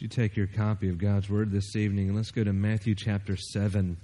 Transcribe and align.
you 0.00 0.08
take 0.08 0.34
your 0.34 0.46
copy 0.46 0.88
of 0.88 0.96
God's 0.96 1.28
Word 1.28 1.50
this 1.50 1.76
evening 1.76 2.08
and 2.08 2.16
let's 2.16 2.30
go 2.30 2.42
to 2.42 2.54
Matthew 2.54 2.94
chapter 2.94 3.36
7. 3.36 3.98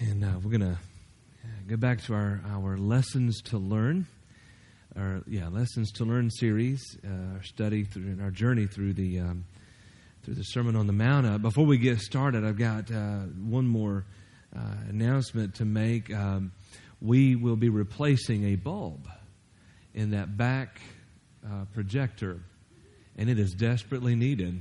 And 0.00 0.24
uh, 0.24 0.40
we're 0.42 0.58
going 0.58 0.74
to 0.74 0.78
go 1.68 1.76
back 1.76 2.02
to 2.04 2.14
our, 2.14 2.40
our 2.48 2.76
Lessons 2.76 3.40
to 3.42 3.58
Learn, 3.58 4.08
our 4.96 5.22
yeah 5.28 5.46
Lessons 5.46 5.92
to 5.92 6.04
Learn 6.04 6.28
series, 6.28 6.82
uh, 7.06 7.36
our 7.36 7.42
study 7.44 7.84
through 7.84 8.18
our 8.20 8.32
journey 8.32 8.66
through 8.66 8.94
the 8.94 9.20
um, 9.20 9.44
through 10.24 10.34
the 10.34 10.42
Sermon 10.42 10.74
on 10.74 10.88
the 10.88 10.92
Mount. 10.92 11.26
Uh, 11.26 11.38
before 11.38 11.64
we 11.64 11.78
get 11.78 12.00
started, 12.00 12.44
I've 12.44 12.58
got 12.58 12.90
uh, 12.90 13.20
one 13.46 13.68
more 13.68 14.04
uh, 14.56 14.60
announcement 14.88 15.54
to 15.56 15.64
make. 15.64 16.12
Um, 16.12 16.50
we 17.00 17.36
will 17.36 17.56
be 17.56 17.68
replacing 17.68 18.44
a 18.44 18.56
bulb 18.56 19.06
in 19.94 20.10
that 20.10 20.36
back 20.36 20.80
uh, 21.46 21.66
projector 21.72 22.40
and 23.18 23.28
it 23.28 23.38
is 23.38 23.52
desperately 23.52 24.14
needed. 24.14 24.60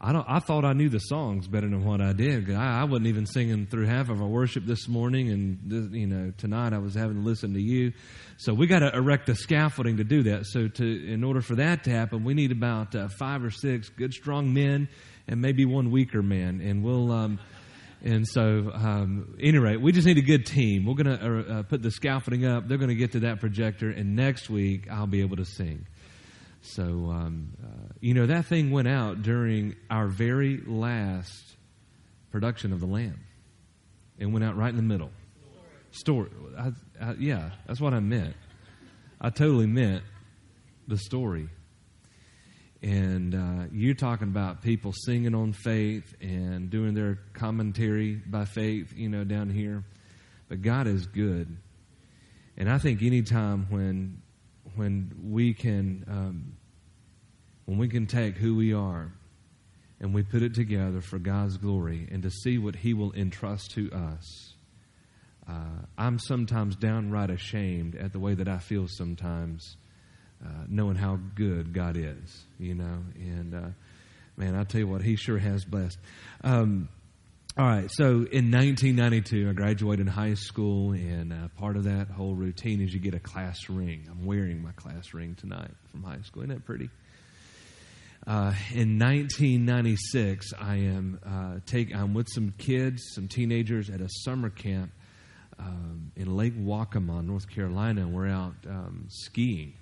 I 0.00 0.12
don't. 0.12 0.26
I 0.28 0.38
thought 0.40 0.64
I 0.64 0.72
knew 0.72 0.88
the 0.88 0.98
songs 0.98 1.46
better 1.46 1.68
than 1.68 1.84
what 1.84 2.00
I 2.00 2.12
did. 2.12 2.52
I, 2.52 2.80
I 2.80 2.84
wasn't 2.84 3.06
even 3.06 3.26
singing 3.26 3.66
through 3.66 3.86
half 3.86 4.10
of 4.10 4.20
our 4.20 4.26
worship 4.26 4.66
this 4.66 4.88
morning, 4.88 5.30
and 5.30 5.58
this, 5.64 5.92
you 5.92 6.06
know 6.06 6.32
tonight 6.36 6.72
I 6.72 6.78
was 6.78 6.94
having 6.94 7.16
to 7.16 7.22
listen 7.22 7.54
to 7.54 7.60
you. 7.60 7.92
So 8.36 8.52
we 8.52 8.66
got 8.66 8.80
to 8.80 8.94
erect 8.94 9.26
the 9.26 9.34
scaffolding 9.34 9.98
to 9.98 10.04
do 10.04 10.24
that. 10.24 10.46
So 10.46 10.68
to 10.68 11.12
in 11.12 11.24
order 11.24 11.40
for 11.40 11.54
that 11.54 11.84
to 11.84 11.90
happen, 11.90 12.24
we 12.24 12.34
need 12.34 12.52
about 12.52 12.94
uh, 12.94 13.08
five 13.18 13.44
or 13.44 13.50
six 13.50 13.88
good 13.88 14.12
strong 14.12 14.52
men, 14.52 14.88
and 15.28 15.40
maybe 15.40 15.64
one 15.64 15.90
weaker 15.90 16.22
man, 16.22 16.60
and 16.60 16.82
we'll. 16.82 17.12
Um, 17.12 17.38
and 18.02 18.28
so, 18.28 18.70
um, 18.74 19.34
anyway, 19.40 19.76
we 19.76 19.90
just 19.90 20.06
need 20.06 20.18
a 20.18 20.22
good 20.22 20.44
team. 20.44 20.84
We're 20.84 21.02
going 21.02 21.18
to 21.18 21.24
uh, 21.24 21.60
uh, 21.60 21.62
put 21.62 21.80
the 21.80 21.90
scaffolding 21.90 22.44
up. 22.44 22.68
They're 22.68 22.76
going 22.76 22.90
to 22.90 22.94
get 22.94 23.12
to 23.12 23.20
that 23.20 23.40
projector, 23.40 23.88
and 23.88 24.14
next 24.14 24.50
week 24.50 24.88
I'll 24.90 25.06
be 25.06 25.22
able 25.22 25.36
to 25.36 25.46
sing. 25.46 25.86
So, 26.66 26.82
um, 26.82 27.52
uh, 27.62 27.92
you 28.00 28.14
know, 28.14 28.24
that 28.26 28.46
thing 28.46 28.70
went 28.70 28.88
out 28.88 29.22
during 29.22 29.76
our 29.90 30.08
very 30.08 30.62
last 30.66 31.56
production 32.30 32.72
of 32.72 32.80
The 32.80 32.86
Lamb. 32.86 33.20
It 34.18 34.26
went 34.26 34.46
out 34.46 34.56
right 34.56 34.70
in 34.70 34.76
the 34.76 34.82
middle. 34.82 35.10
Story. 35.90 36.30
I, 36.58 36.72
I, 37.00 37.14
yeah, 37.18 37.50
that's 37.66 37.82
what 37.82 37.92
I 37.92 38.00
meant. 38.00 38.34
I 39.20 39.28
totally 39.28 39.66
meant 39.66 40.04
the 40.88 40.96
story. 40.96 41.50
And 42.82 43.34
uh, 43.34 43.66
you're 43.70 43.94
talking 43.94 44.28
about 44.28 44.62
people 44.62 44.92
singing 45.04 45.34
on 45.34 45.52
faith 45.52 46.14
and 46.22 46.70
doing 46.70 46.94
their 46.94 47.18
commentary 47.34 48.14
by 48.14 48.46
faith, 48.46 48.94
you 48.96 49.10
know, 49.10 49.24
down 49.24 49.50
here. 49.50 49.84
But 50.48 50.62
God 50.62 50.86
is 50.86 51.06
good. 51.06 51.54
And 52.56 52.70
I 52.70 52.78
think 52.78 53.02
anytime 53.02 53.66
when 53.68 54.22
when 54.76 55.14
we 55.30 55.54
can 55.54 56.04
um, 56.08 56.56
when 57.66 57.78
we 57.78 57.88
can 57.88 58.06
take 58.06 58.36
who 58.36 58.54
we 58.54 58.72
are 58.72 59.12
and 60.00 60.12
we 60.12 60.22
put 60.22 60.42
it 60.42 60.54
together 60.54 61.00
for 61.00 61.18
God's 61.18 61.56
glory 61.56 62.08
and 62.10 62.22
to 62.22 62.30
see 62.30 62.58
what 62.58 62.76
He 62.76 62.92
will 62.94 63.12
entrust 63.14 63.70
to 63.72 63.90
us. 63.92 64.54
Uh, 65.48 65.86
I'm 65.96 66.18
sometimes 66.18 66.76
downright 66.76 67.30
ashamed 67.30 67.94
at 67.96 68.12
the 68.12 68.18
way 68.18 68.34
that 68.34 68.48
I 68.48 68.58
feel 68.58 68.86
sometimes, 68.88 69.76
uh, 70.44 70.64
knowing 70.68 70.96
how 70.96 71.18
good 71.34 71.72
God 71.72 71.96
is, 71.96 72.44
you 72.58 72.74
know. 72.74 73.04
And 73.16 73.54
uh, 73.54 73.68
man, 74.36 74.54
I 74.54 74.64
tell 74.64 74.80
you 74.80 74.88
what, 74.88 75.02
He 75.02 75.16
sure 75.16 75.38
has 75.38 75.64
blessed. 75.64 75.98
Um, 76.42 76.88
all 77.56 77.64
right, 77.64 77.88
so 77.88 78.06
in 78.06 78.50
1992, 78.50 79.48
I 79.48 79.52
graduated 79.52 80.08
high 80.08 80.34
school, 80.34 80.90
and 80.90 81.32
uh, 81.32 81.48
part 81.56 81.76
of 81.76 81.84
that 81.84 82.08
whole 82.08 82.34
routine 82.34 82.80
is 82.80 82.92
you 82.92 82.98
get 82.98 83.14
a 83.14 83.20
class 83.20 83.68
ring. 83.68 84.08
I'm 84.10 84.26
wearing 84.26 84.60
my 84.60 84.72
class 84.72 85.14
ring 85.14 85.36
tonight 85.36 85.70
from 85.92 86.02
high 86.02 86.20
school. 86.22 86.42
Isn't 86.42 86.56
that 86.56 86.64
pretty? 86.64 86.90
Uh, 88.26 88.54
in 88.72 88.98
1996, 88.98 90.52
I 90.58 90.78
am 90.78 91.20
uh, 91.24 91.60
take 91.64 91.94
I'm 91.94 92.12
with 92.12 92.26
some 92.28 92.54
kids, 92.58 93.04
some 93.14 93.28
teenagers 93.28 93.88
at 93.88 94.00
a 94.00 94.08
summer 94.08 94.50
camp 94.50 94.90
um, 95.56 96.10
in 96.16 96.34
Lake 96.34 96.58
Waccamaw, 96.58 97.24
North 97.24 97.48
Carolina. 97.48 98.00
And 98.00 98.12
we're 98.12 98.30
out 98.30 98.54
um, 98.68 99.06
skiing, 99.10 99.74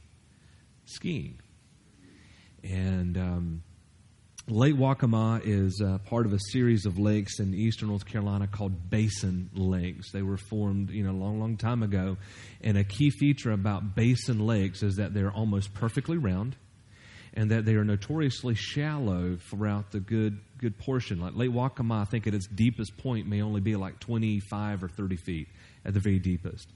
skiing, 0.84 1.38
and 2.62 3.16
um, 3.16 3.62
Lake 4.48 4.74
Waccamaw 4.74 5.40
is 5.44 5.80
uh, 5.80 5.98
part 5.98 6.26
of 6.26 6.32
a 6.32 6.38
series 6.50 6.84
of 6.84 6.98
lakes 6.98 7.38
in 7.38 7.54
eastern 7.54 7.88
North 7.88 8.04
Carolina 8.04 8.48
called 8.48 8.90
basin 8.90 9.48
lakes. 9.54 10.10
They 10.10 10.22
were 10.22 10.36
formed, 10.36 10.90
you 10.90 11.04
know, 11.04 11.12
a 11.12 11.20
long, 11.20 11.38
long 11.38 11.56
time 11.56 11.84
ago. 11.84 12.16
And 12.60 12.76
a 12.76 12.82
key 12.82 13.10
feature 13.10 13.52
about 13.52 13.94
basin 13.94 14.44
lakes 14.44 14.82
is 14.82 14.96
that 14.96 15.14
they're 15.14 15.30
almost 15.30 15.72
perfectly 15.74 16.18
round, 16.18 16.56
and 17.34 17.52
that 17.52 17.64
they 17.64 17.74
are 17.74 17.84
notoriously 17.84 18.56
shallow 18.56 19.36
throughout 19.36 19.92
the 19.92 20.00
good 20.00 20.40
good 20.58 20.76
portion. 20.76 21.20
Like 21.20 21.36
Lake 21.36 21.50
Waccamaw, 21.50 22.02
I 22.02 22.04
think 22.04 22.26
at 22.26 22.34
its 22.34 22.48
deepest 22.48 22.96
point 22.98 23.28
may 23.28 23.42
only 23.42 23.60
be 23.60 23.76
like 23.76 24.00
25 24.00 24.82
or 24.82 24.88
30 24.88 25.16
feet 25.16 25.48
at 25.84 25.94
the 25.94 26.00
very 26.00 26.18
deepest. 26.18 26.68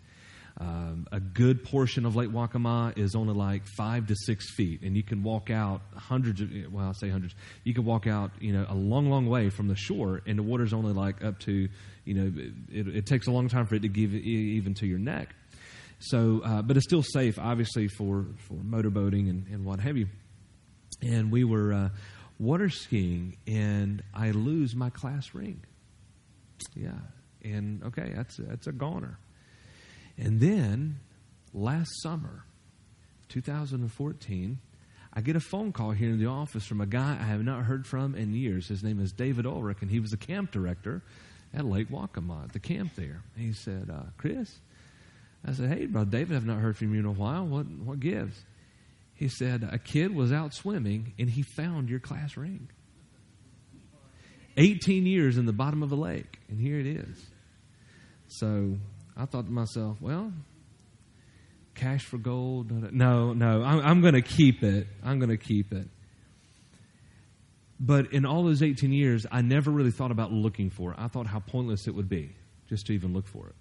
Um, 0.59 1.07
a 1.13 1.21
good 1.21 1.65
portion 1.65 2.07
of 2.07 2.17
Lake 2.17 2.31
Waccamaw 2.31 2.97
is 2.99 3.15
only 3.15 3.35
like 3.35 3.67
five 3.77 4.07
to 4.07 4.15
six 4.17 4.55
feet, 4.55 4.81
and 4.83 4.97
you 4.97 5.03
can 5.03 5.23
walk 5.23 5.51
out 5.51 5.83
hundreds 5.95 6.41
of 6.41 6.51
well, 6.73 6.87
I'll 6.87 6.95
say 6.95 7.11
hundreds. 7.11 7.35
You 7.65 7.75
can 7.75 7.85
walk 7.85 8.07
out, 8.07 8.31
you 8.41 8.55
know, 8.55 8.65
a 8.67 8.75
long, 8.75 9.11
long 9.11 9.27
way 9.27 9.51
from 9.51 9.69
the 9.69 9.77
shore, 9.77 10.23
and 10.27 10.39
the 10.39 10.43
water's 10.43 10.73
only 10.73 10.95
like 10.95 11.23
up 11.23 11.39
to, 11.41 11.69
you 12.05 12.15
know, 12.15 12.33
it, 12.71 12.89
it 12.89 13.07
takes 13.07 13.27
a 13.27 13.31
long 13.31 13.49
time 13.49 13.67
for 13.67 13.75
it 13.75 13.83
to 13.83 13.89
give 13.89 14.15
even 14.15 14.73
to 14.75 14.87
your 14.87 14.99
neck. 14.99 15.35
So, 15.99 16.41
uh, 16.43 16.63
but 16.63 16.79
it's 16.79 16.87
still 16.87 17.03
safe, 17.03 17.39
obviously, 17.39 17.89
for 17.89 18.25
for 18.49 18.55
motorboating 18.55 19.29
and, 19.29 19.47
and 19.49 19.65
what 19.67 19.81
have 19.81 19.99
you. 19.99 20.07
And 21.03 21.31
we 21.31 21.45
were 21.45 21.75
uh, 21.75 21.89
water 22.39 22.71
skiing, 22.71 23.37
and 23.47 24.03
I 24.15 24.31
lose 24.31 24.75
my 24.75 24.89
class 24.89 25.35
ring. 25.35 25.63
Yeah, 26.75 26.93
and 27.43 27.85
okay, 27.85 28.15
that's 28.17 28.39
that's 28.39 28.67
a 28.69 28.73
goner. 28.73 29.19
And 30.19 30.41
then 30.41 31.01
last 31.53 31.91
summer, 32.03 32.45
2014, 33.29 34.59
I 35.13 35.21
get 35.21 35.37
a 35.37 35.41
phone 35.41 35.73
call 35.73 35.93
here 35.93 36.11
in 36.11 36.19
the 36.19 36.27
office 36.27 36.67
from 36.67 36.81
a 36.81 36.87
guy 36.87 37.17
I 37.19 37.25
have 37.25 37.43
not 37.43 37.65
heard 37.65 37.87
from 37.87 38.15
in 38.15 38.35
years. 38.35 38.69
His 38.69 38.83
name 38.83 39.01
is 39.01 39.13
David 39.13 39.47
Ulrich, 39.47 39.79
and 39.81 39.91
he 39.91 40.01
was 40.01 40.11
the 40.11 40.17
camp 40.17 40.53
director 40.53 41.03
at 41.55 41.65
Lake 41.65 41.89
Waccamaw, 41.89 42.53
the 42.53 42.59
camp 42.59 42.95
there. 42.97 43.23
And 43.35 43.45
he 43.47 43.53
said, 43.53 43.91
uh, 43.91 44.11
Chris, 44.19 44.59
I 45.47 45.53
said, 45.53 45.71
hey, 45.71 45.87
brother 45.87 46.11
David, 46.11 46.37
I've 46.37 46.47
not 46.47 46.59
heard 46.59 46.77
from 46.77 46.93
you 46.93 47.01
in 47.01 47.07
a 47.07 47.13
while. 47.13 47.47
What, 47.47 47.67
what 47.67 48.01
gives? 48.01 48.45
He 49.15 49.29
said, 49.29 49.67
a 49.71 49.79
kid 49.79 50.15
was 50.15 50.33
out 50.33 50.53
swimming, 50.53 51.15
and 51.19 51.31
he 51.31 51.43
found 51.43 51.89
your 51.89 52.01
class 52.01 52.37
ring. 52.37 52.69
18 54.59 55.07
years 55.07 55.39
in 55.39 55.47
the 55.47 55.53
bottom 55.53 55.83
of 55.83 55.93
a 55.93 55.97
lake, 55.97 56.39
and 56.49 56.61
here 56.61 56.79
it 56.79 56.87
is. 56.87 57.27
So 58.29 58.77
I 59.17 59.25
thought 59.25 59.47
to 59.47 59.53
myself, 59.53 59.97
well, 60.01 60.33
cash 61.75 62.05
for 62.05 62.19
gold. 62.19 62.93
No, 62.93 63.33
no, 63.33 63.63
I'm, 63.63 63.81
I'm 63.81 64.01
going 64.01 64.15
to 64.15 64.23
keep 64.23 64.63
it. 64.63 64.87
I'm 65.05 65.19
going 65.19 65.31
to 65.31 65.37
keep 65.37 65.73
it. 65.73 65.89
But 67.79 68.13
in 68.13 68.25
all 68.25 68.43
those 68.45 68.63
18 68.63 68.93
years, 68.93 69.27
I 69.31 69.43
never 69.43 69.71
really 69.71 69.91
thought 69.91 70.11
about 70.11 70.33
looking 70.33 70.71
for 70.71 70.93
it. 70.93 70.99
I 70.99 71.09
thought 71.09 71.27
how 71.27 71.41
pointless 71.41 71.87
it 71.87 71.95
would 71.95 72.09
be 72.09 72.35
just 72.69 72.87
to 72.87 72.95
even 72.95 73.13
look 73.13 73.27
for 73.27 73.49
it. 73.49 73.55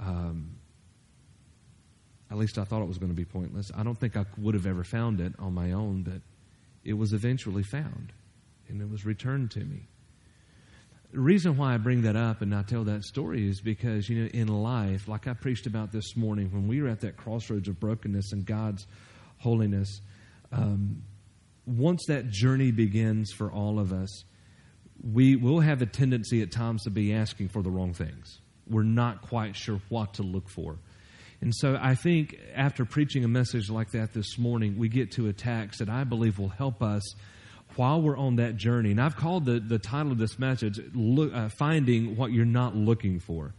Um, 0.00 0.56
at 2.30 2.38
least 2.38 2.58
I 2.58 2.64
thought 2.64 2.82
it 2.82 2.88
was 2.88 2.98
going 2.98 3.12
to 3.12 3.16
be 3.16 3.24
pointless. 3.24 3.70
I 3.76 3.82
don't 3.82 3.98
think 3.98 4.16
I 4.16 4.24
would 4.38 4.54
have 4.54 4.66
ever 4.66 4.84
found 4.84 5.20
it 5.20 5.34
on 5.38 5.54
my 5.54 5.72
own, 5.72 6.02
but 6.02 6.20
it 6.82 6.94
was 6.94 7.12
eventually 7.12 7.62
found 7.62 8.12
and 8.68 8.80
it 8.80 8.90
was 8.90 9.04
returned 9.04 9.50
to 9.52 9.60
me. 9.60 9.88
The 11.14 11.20
reason 11.20 11.56
why 11.56 11.74
I 11.74 11.76
bring 11.76 12.02
that 12.02 12.16
up 12.16 12.42
and 12.42 12.52
I 12.52 12.62
tell 12.62 12.82
that 12.84 13.04
story 13.04 13.48
is 13.48 13.60
because, 13.60 14.08
you 14.08 14.20
know, 14.20 14.28
in 14.34 14.48
life, 14.48 15.06
like 15.06 15.28
I 15.28 15.32
preached 15.32 15.64
about 15.64 15.92
this 15.92 16.16
morning, 16.16 16.50
when 16.50 16.66
we 16.66 16.82
were 16.82 16.88
at 16.88 17.02
that 17.02 17.16
crossroads 17.16 17.68
of 17.68 17.78
brokenness 17.78 18.32
and 18.32 18.44
God's 18.44 18.84
holiness, 19.38 20.00
um, 20.50 21.04
once 21.66 22.06
that 22.08 22.30
journey 22.30 22.72
begins 22.72 23.30
for 23.30 23.48
all 23.48 23.78
of 23.78 23.92
us, 23.92 24.24
we 25.08 25.36
will 25.36 25.60
have 25.60 25.82
a 25.82 25.86
tendency 25.86 26.42
at 26.42 26.50
times 26.50 26.82
to 26.82 26.90
be 26.90 27.14
asking 27.14 27.50
for 27.50 27.62
the 27.62 27.70
wrong 27.70 27.94
things. 27.94 28.40
We're 28.68 28.82
not 28.82 29.22
quite 29.22 29.54
sure 29.54 29.80
what 29.90 30.14
to 30.14 30.24
look 30.24 30.48
for. 30.48 30.78
And 31.40 31.54
so 31.54 31.78
I 31.80 31.94
think 31.94 32.40
after 32.56 32.84
preaching 32.84 33.22
a 33.22 33.28
message 33.28 33.70
like 33.70 33.92
that 33.92 34.14
this 34.14 34.36
morning, 34.36 34.78
we 34.78 34.88
get 34.88 35.12
to 35.12 35.28
a 35.28 35.32
text 35.32 35.78
that 35.78 35.88
I 35.88 36.02
believe 36.02 36.40
will 36.40 36.48
help 36.48 36.82
us 36.82 37.04
while 37.76 38.00
we're 38.00 38.16
on 38.16 38.36
that 38.36 38.56
journey, 38.56 38.90
and 38.90 39.00
I've 39.00 39.16
called 39.16 39.44
the, 39.44 39.60
the 39.60 39.78
title 39.78 40.12
of 40.12 40.18
this 40.18 40.38
message, 40.38 40.80
look, 40.94 41.34
uh, 41.34 41.48
Finding 41.48 42.16
What 42.16 42.32
You're 42.32 42.44
Not 42.44 42.76
Looking 42.76 43.20
For. 43.20 43.54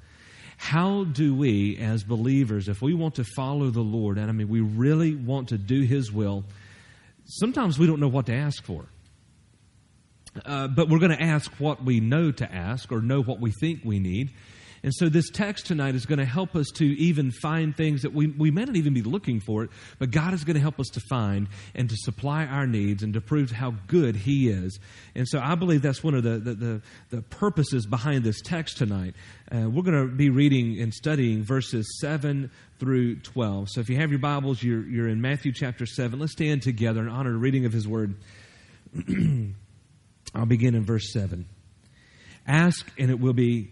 How 0.57 1.03
do 1.03 1.35
we, 1.35 1.77
as 1.77 2.03
believers, 2.03 2.69
if 2.69 2.81
we 2.81 2.93
want 2.93 3.15
to 3.15 3.23
follow 3.23 3.69
the 3.69 3.81
Lord, 3.81 4.17
and 4.17 4.29
I 4.29 4.33
mean, 4.33 4.47
we 4.47 4.61
really 4.61 5.15
want 5.15 5.49
to 5.49 5.57
do 5.57 5.81
His 5.81 6.11
will, 6.11 6.45
sometimes 7.25 7.77
we 7.77 7.87
don't 7.87 7.99
know 7.99 8.07
what 8.07 8.25
to 8.27 8.33
ask 8.33 8.63
for. 8.63 8.85
Uh, 10.45 10.67
but 10.67 10.89
we're 10.89 10.99
going 10.99 11.15
to 11.15 11.21
ask 11.21 11.51
what 11.59 11.83
we 11.83 11.99
know 11.99 12.31
to 12.31 12.51
ask 12.53 12.91
or 12.91 13.01
know 13.01 13.21
what 13.21 13.39
we 13.39 13.51
think 13.51 13.81
we 13.85 13.99
need. 13.99 14.31
And 14.85 14.93
so 14.93 15.09
this 15.09 15.31
text 15.31 15.65
tonight 15.65 15.95
is 15.95 16.05
going 16.05 16.19
to 16.19 16.25
help 16.25 16.55
us 16.55 16.67
to 16.75 16.85
even 16.85 17.31
find 17.31 17.75
things 17.75 18.03
that 18.03 18.13
we, 18.13 18.27
we 18.27 18.51
may 18.51 18.65
not 18.65 18.75
even 18.75 18.93
be 18.93 19.01
looking 19.01 19.39
for 19.39 19.63
it, 19.63 19.71
but 19.97 20.11
God 20.11 20.35
is 20.35 20.43
going 20.43 20.53
to 20.53 20.61
help 20.61 20.79
us 20.79 20.89
to 20.89 20.99
find 21.09 21.47
and 21.73 21.89
to 21.89 21.97
supply 21.97 22.45
our 22.45 22.67
needs 22.67 23.01
and 23.01 23.15
to 23.15 23.19
prove 23.19 23.49
how 23.49 23.73
good 23.87 24.15
He 24.15 24.47
is. 24.47 24.77
And 25.15 25.27
so 25.27 25.39
I 25.43 25.55
believe 25.55 25.81
that's 25.81 26.03
one 26.03 26.13
of 26.13 26.21
the, 26.21 26.37
the, 26.37 26.53
the, 26.53 26.81
the 27.09 27.21
purposes 27.23 27.87
behind 27.87 28.23
this 28.23 28.39
text 28.41 28.77
tonight. 28.77 29.15
Uh, 29.51 29.67
we're 29.67 29.81
going 29.81 30.07
to 30.07 30.15
be 30.15 30.29
reading 30.29 30.79
and 30.79 30.93
studying 30.93 31.41
verses 31.41 31.97
7 31.99 32.51
through 32.77 33.15
12. 33.21 33.69
So 33.71 33.81
if 33.81 33.89
you 33.89 33.95
have 33.97 34.11
your 34.11 34.19
Bibles, 34.19 34.61
you're, 34.61 34.85
you're 34.85 35.09
in 35.09 35.19
Matthew 35.19 35.51
chapter 35.51 35.87
7. 35.87 36.19
Let's 36.19 36.33
stand 36.33 36.61
together 36.61 36.99
and 36.99 37.09
honor 37.09 37.31
the 37.31 37.39
reading 37.39 37.65
of 37.65 37.73
His 37.73 37.87
Word. 37.87 38.17
I'll 40.35 40.45
begin 40.45 40.75
in 40.75 40.85
verse 40.85 41.11
7. 41.11 41.47
Ask 42.47 42.87
and 42.99 43.09
it 43.09 43.19
will 43.19 43.33
be 43.33 43.71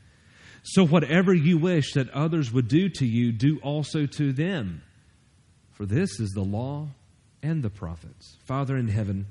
So, 0.63 0.85
whatever 0.85 1.33
you 1.33 1.57
wish 1.57 1.93
that 1.93 2.09
others 2.11 2.51
would 2.51 2.67
do 2.67 2.87
to 2.89 3.05
you, 3.05 3.31
do 3.31 3.59
also 3.63 4.05
to 4.05 4.31
them. 4.31 4.83
For 5.71 5.85
this 5.85 6.19
is 6.19 6.29
the 6.31 6.43
law 6.43 6.89
and 7.41 7.63
the 7.63 7.69
prophets. 7.69 8.37
Father 8.45 8.77
in 8.77 8.87
heaven, 8.87 9.25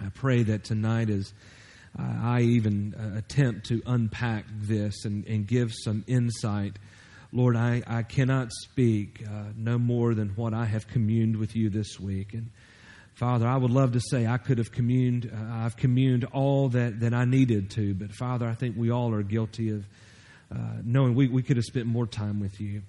I 0.00 0.10
pray 0.10 0.44
that 0.44 0.62
tonight, 0.62 1.10
as 1.10 1.32
I 1.98 2.42
even 2.42 2.94
uh, 2.94 3.18
attempt 3.18 3.66
to 3.66 3.82
unpack 3.86 4.44
this 4.54 5.04
and, 5.04 5.26
and 5.26 5.46
give 5.46 5.72
some 5.74 6.04
insight, 6.06 6.78
Lord, 7.32 7.56
I, 7.56 7.82
I 7.86 8.04
cannot 8.04 8.52
speak 8.52 9.24
uh, 9.26 9.46
no 9.56 9.78
more 9.78 10.14
than 10.14 10.30
what 10.30 10.54
I 10.54 10.64
have 10.64 10.86
communed 10.86 11.36
with 11.36 11.56
you 11.56 11.68
this 11.68 11.98
week. 11.98 12.32
And 12.34 12.50
Father, 13.14 13.46
I 13.46 13.56
would 13.56 13.70
love 13.70 13.92
to 13.92 14.00
say 14.00 14.26
I 14.26 14.38
could 14.38 14.58
have 14.58 14.70
communed, 14.70 15.30
uh, 15.32 15.64
I've 15.64 15.76
communed 15.76 16.24
all 16.32 16.68
that, 16.70 17.00
that 17.00 17.12
I 17.12 17.24
needed 17.24 17.70
to, 17.72 17.94
but 17.94 18.12
Father, 18.12 18.46
I 18.46 18.54
think 18.54 18.76
we 18.76 18.90
all 18.90 19.12
are 19.12 19.22
guilty 19.22 19.70
of 19.70 19.84
knowing 20.82 21.14
we, 21.14 21.28
we 21.28 21.42
could 21.42 21.56
have 21.56 21.64
spent 21.64 21.86
more 21.86 22.06
time 22.06 22.40
with 22.40 22.60
you. 22.60 22.82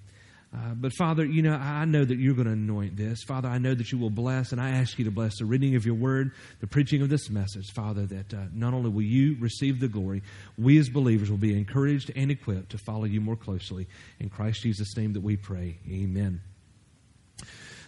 Uh, 0.52 0.74
but 0.74 0.92
Father, 0.94 1.24
you 1.24 1.42
know, 1.42 1.54
I 1.54 1.84
know 1.84 2.04
that 2.04 2.18
you're 2.18 2.34
going 2.34 2.46
to 2.46 2.54
anoint 2.54 2.96
this. 2.96 3.22
Father, 3.22 3.48
I 3.48 3.58
know 3.58 3.72
that 3.72 3.92
you 3.92 3.98
will 3.98 4.10
bless, 4.10 4.50
and 4.50 4.60
I 4.60 4.70
ask 4.70 4.98
you 4.98 5.04
to 5.04 5.10
bless 5.12 5.38
the 5.38 5.44
reading 5.44 5.76
of 5.76 5.86
your 5.86 5.94
word, 5.94 6.32
the 6.60 6.66
preaching 6.66 7.02
of 7.02 7.08
this 7.08 7.30
message, 7.30 7.70
Father, 7.72 8.04
that 8.06 8.34
uh, 8.34 8.38
not 8.52 8.74
only 8.74 8.90
will 8.90 9.02
you 9.02 9.36
receive 9.38 9.78
the 9.78 9.86
glory, 9.86 10.22
we 10.58 10.76
as 10.78 10.88
believers 10.88 11.30
will 11.30 11.38
be 11.38 11.56
encouraged 11.56 12.10
and 12.16 12.32
equipped 12.32 12.70
to 12.70 12.78
follow 12.78 13.04
you 13.04 13.20
more 13.20 13.36
closely. 13.36 13.86
In 14.18 14.28
Christ 14.28 14.62
Jesus' 14.62 14.96
name 14.96 15.12
that 15.12 15.22
we 15.22 15.36
pray. 15.36 15.78
Amen. 15.88 16.40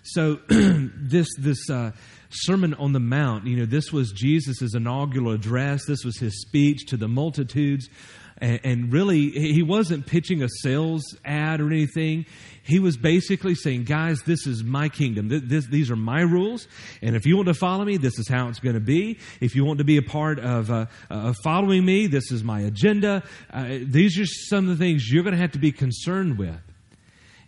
So, 0.05 0.39
this, 0.49 1.29
this 1.39 1.69
uh, 1.69 1.93
Sermon 2.31 2.75
on 2.75 2.93
the 2.93 3.01
Mount, 3.01 3.47
you 3.47 3.57
know, 3.57 3.67
this 3.67 3.93
was 3.93 4.13
Jesus' 4.13 4.75
inaugural 4.75 5.33
address, 5.33 5.85
this 5.87 6.05
was 6.05 6.17
his 6.19 6.43
speech 6.43 6.87
to 6.87 6.97
the 6.97 7.09
multitudes 7.09 7.89
and, 8.39 8.61
and 8.65 8.93
really 8.93 9.31
he 9.31 9.63
wasn't 9.63 10.07
pitching 10.07 10.43
a 10.43 10.49
sales 10.63 11.03
ad 11.25 11.61
or 11.61 11.67
anything. 11.69 12.27
He 12.65 12.79
was 12.79 12.97
basically 12.97 13.55
saying, 13.55 13.85
guys, 13.85 14.23
this 14.23 14.47
is 14.47 14.63
my 14.63 14.89
kingdom. 14.89 15.29
This, 15.29 15.43
this, 15.45 15.67
these 15.67 15.91
are 15.91 15.97
my 15.97 16.21
rules. 16.21 16.69
And 17.01 17.17
if 17.17 17.27
you 17.27 17.37
want 17.37 17.49
to 17.49 17.55
follow 17.55 17.85
me, 17.85 17.97
this 17.97 18.19
is 18.19 18.29
how 18.29 18.49
it's 18.49 18.61
going 18.61 18.75
to 18.75 18.81
be. 18.81 19.19
If 19.41 19.57
you 19.57 19.65
want 19.65 19.79
to 19.79 19.85
be 19.85 19.97
a 19.97 20.03
part 20.03 20.39
of, 20.39 20.71
uh, 20.71 20.87
uh, 21.11 21.33
following 21.43 21.85
me, 21.85 22.07
this 22.07 22.31
is 22.31 22.45
my 22.45 22.61
agenda. 22.61 23.25
Uh, 23.53 23.79
these 23.83 24.19
are 24.19 24.27
some 24.27 24.69
of 24.69 24.79
the 24.79 24.85
things 24.85 25.11
you're 25.11 25.25
going 25.25 25.35
to 25.35 25.41
have 25.41 25.53
to 25.53 25.59
be 25.59 25.73
concerned 25.73 26.39
with. 26.39 26.61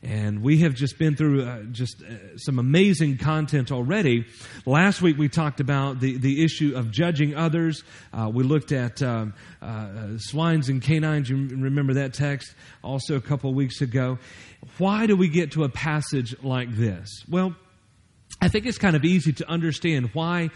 And 0.05 0.43
we 0.43 0.59
have 0.59 0.75
just 0.75 0.99
been 0.99 1.17
through 1.17 1.45
uh, 1.45 1.63
just 1.73 2.03
uh, 2.03 2.37
some 2.37 2.59
amazing 2.59 3.17
content 3.17 3.73
already. 3.73 4.27
Last 4.67 5.01
week 5.01 5.17
we 5.17 5.31
talked 5.31 5.61
about 5.61 5.99
the, 5.99 6.19
the 6.19 6.45
issue 6.45 6.75
of 6.77 6.91
judging 6.91 7.35
others. 7.35 7.83
Uh, 8.13 8.31
we 8.33 8.45
looked 8.45 8.71
at 8.71 9.03
um, 9.03 9.33
uh, 9.63 9.65
uh, 9.65 10.09
swines 10.19 10.69
and 10.69 10.83
canines. 10.83 11.31
You 11.31 11.37
remember 11.37 11.95
that 11.95 12.13
text 12.13 12.55
also 12.83 13.17
a 13.17 13.21
couple 13.21 13.49
of 13.49 13.57
weeks 13.57 13.81
ago. 13.81 14.19
Why 14.77 15.07
do 15.07 15.17
we 15.17 15.29
get 15.29 15.53
to 15.53 15.65
a 15.65 15.71
passage 15.71 16.37
like 16.43 16.71
this? 16.77 17.09
Well, 17.27 17.57
I 18.43 18.49
think 18.49 18.67
it's 18.67 18.79
kind 18.79 18.97
of 18.97 19.07
easy 19.07 19.33
to 19.33 19.49
understand 19.49 20.11
why 20.13 20.51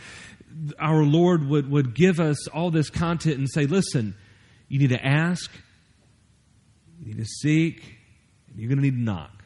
our 0.79 1.05
Lord 1.05 1.49
would, 1.49 1.71
would 1.71 1.95
give 1.95 2.21
us 2.21 2.49
all 2.49 2.71
this 2.71 2.91
content 2.91 3.39
and 3.39 3.49
say, 3.50 3.65
listen, 3.65 4.15
you 4.69 4.79
need 4.79 4.91
to 4.91 5.03
ask, 5.03 5.50
you 7.00 7.15
need 7.15 7.19
to 7.19 7.25
seek, 7.25 7.97
you're 8.55 8.69
going 8.69 8.79
to 8.79 8.83
need 8.83 8.97
to 8.97 9.03
knock. 9.03 9.38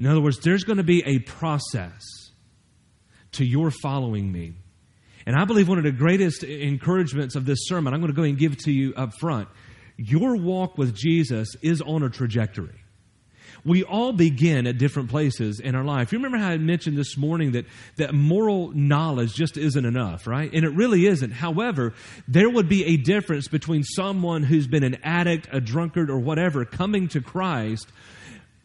In 0.00 0.06
other 0.06 0.22
words, 0.22 0.38
there's 0.38 0.64
going 0.64 0.78
to 0.78 0.82
be 0.82 1.02
a 1.04 1.18
process 1.18 2.02
to 3.32 3.44
your 3.44 3.70
following 3.70 4.32
me. 4.32 4.54
And 5.26 5.36
I 5.36 5.44
believe 5.44 5.68
one 5.68 5.76
of 5.76 5.84
the 5.84 5.92
greatest 5.92 6.42
encouragements 6.42 7.36
of 7.36 7.44
this 7.44 7.58
sermon, 7.64 7.92
I'm 7.92 8.00
going 8.00 8.10
to 8.10 8.16
go 8.16 8.22
and 8.22 8.38
give 8.38 8.56
to 8.64 8.72
you 8.72 8.94
up 8.94 9.12
front. 9.20 9.48
Your 9.98 10.36
walk 10.36 10.78
with 10.78 10.96
Jesus 10.96 11.54
is 11.60 11.82
on 11.82 12.02
a 12.02 12.08
trajectory. 12.08 12.80
We 13.62 13.84
all 13.84 14.14
begin 14.14 14.66
at 14.66 14.78
different 14.78 15.10
places 15.10 15.60
in 15.60 15.74
our 15.74 15.84
life. 15.84 16.12
You 16.12 16.18
remember 16.18 16.38
how 16.38 16.48
I 16.48 16.56
mentioned 16.56 16.96
this 16.96 17.18
morning 17.18 17.52
that, 17.52 17.66
that 17.96 18.14
moral 18.14 18.72
knowledge 18.72 19.34
just 19.34 19.58
isn't 19.58 19.84
enough, 19.84 20.26
right? 20.26 20.50
And 20.50 20.64
it 20.64 20.70
really 20.70 21.06
isn't. 21.06 21.32
However, 21.32 21.92
there 22.26 22.48
would 22.48 22.70
be 22.70 22.86
a 22.86 22.96
difference 22.96 23.48
between 23.48 23.82
someone 23.84 24.44
who's 24.44 24.66
been 24.66 24.82
an 24.82 24.96
addict, 25.02 25.48
a 25.52 25.60
drunkard, 25.60 26.08
or 26.08 26.18
whatever 26.18 26.64
coming 26.64 27.08
to 27.08 27.20
Christ 27.20 27.86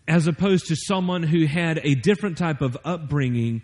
as 0.08 0.28
opposed 0.28 0.68
to 0.68 0.76
someone 0.76 1.24
who 1.24 1.46
had 1.46 1.80
a 1.84 1.96
different 1.96 2.38
type 2.38 2.62
of 2.62 2.78
upbringing, 2.86 3.64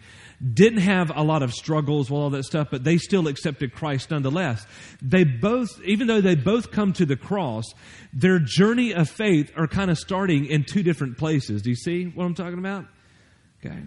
didn't 0.53 0.79
have 0.79 1.11
a 1.15 1.21
lot 1.21 1.43
of 1.43 1.53
struggles 1.53 2.09
with 2.09 2.17
all 2.17 2.29
that 2.31 2.45
stuff, 2.45 2.69
but 2.71 2.83
they 2.83 2.97
still 2.97 3.27
accepted 3.27 3.73
Christ 3.73 4.09
nonetheless. 4.09 4.65
They 5.01 5.23
both, 5.23 5.69
even 5.85 6.07
though 6.07 6.21
they 6.21 6.33
both 6.33 6.71
come 6.71 6.93
to 6.93 7.05
the 7.05 7.15
cross, 7.15 7.65
their 8.11 8.39
journey 8.39 8.93
of 8.93 9.07
faith 9.07 9.51
are 9.55 9.67
kind 9.67 9.91
of 9.91 9.99
starting 9.99 10.45
in 10.47 10.63
two 10.63 10.81
different 10.81 11.17
places. 11.17 11.61
Do 11.61 11.69
you 11.69 11.75
see 11.75 12.05
what 12.05 12.25
I'm 12.25 12.33
talking 12.33 12.57
about? 12.57 12.85
Okay. 13.63 13.77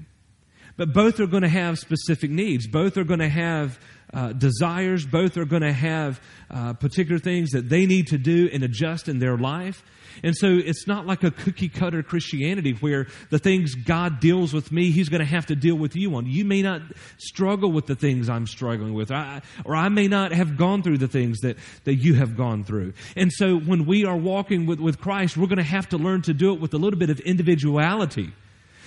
But 0.77 0.93
both 0.93 1.19
are 1.21 1.27
going 1.27 1.43
to 1.43 1.49
have 1.49 1.79
specific 1.79 2.31
needs. 2.31 2.67
Both 2.67 2.97
are 2.97 3.05
going 3.05 3.21
to 3.21 3.29
have 3.29 3.79
uh, 4.13 4.33
desires. 4.33 5.07
Both 5.07 5.37
are 5.37 5.45
going 5.45 5.63
to 5.63 5.73
have 5.73 6.21
uh, 6.51 6.75
particular 6.75 7.19
things 7.19 7.51
that 7.51 7.69
they 7.69 7.87
need 7.87 8.09
to 8.09 8.19
do 8.19 8.49
and 8.53 8.63
adjust 8.63 9.09
in 9.09 9.19
their 9.19 9.37
life. 9.37 9.85
And 10.23 10.37
so 10.37 10.47
it's 10.49 10.87
not 10.87 11.07
like 11.07 11.25
a 11.25 11.31
cookie 11.31 11.69
cutter 11.69 12.03
Christianity 12.03 12.73
where 12.73 13.07
the 13.31 13.39
things 13.39 13.75
God 13.75 14.21
deals 14.21 14.53
with 14.53 14.73
me, 14.73 14.91
He's 14.91 15.09
going 15.09 15.21
to 15.21 15.27
have 15.27 15.47
to 15.47 15.57
deal 15.57 15.77
with 15.77 15.97
you 15.97 16.15
on. 16.15 16.27
You 16.27 16.45
may 16.45 16.63
not 16.63 16.83
struggle 17.19 17.73
with 17.73 17.87
the 17.87 17.95
things 17.95 18.29
I'm 18.29 18.47
struggling 18.47 18.95
with, 18.95 19.11
or 19.11 19.17
I, 19.17 19.43
or 19.65 19.77
I 19.77 19.89
may 19.89 20.09
not 20.09 20.33
have 20.33 20.57
gone 20.57 20.83
through 20.83 20.99
the 20.99 21.09
things 21.09 21.41
that, 21.41 21.57
that 21.85 21.97
you 21.97 22.15
have 22.15 22.37
gone 22.37 22.65
through. 22.65 22.93
And 23.17 23.33
so 23.33 23.59
when 23.59 23.87
we 23.87 24.05
are 24.05 24.17
walking 24.17 24.67
with, 24.67 24.81
with 24.81 25.01
Christ, 25.01 25.37
we're 25.37 25.47
going 25.47 25.57
to 25.59 25.63
have 25.63 25.89
to 25.91 25.99
learn 25.99 26.23
to 26.23 26.35
do 26.35 26.53
it 26.53 26.61
with 26.61 26.75
a 26.75 26.79
little 26.79 26.99
bit 26.99 27.11
of 27.11 27.21
individuality. 27.21 28.33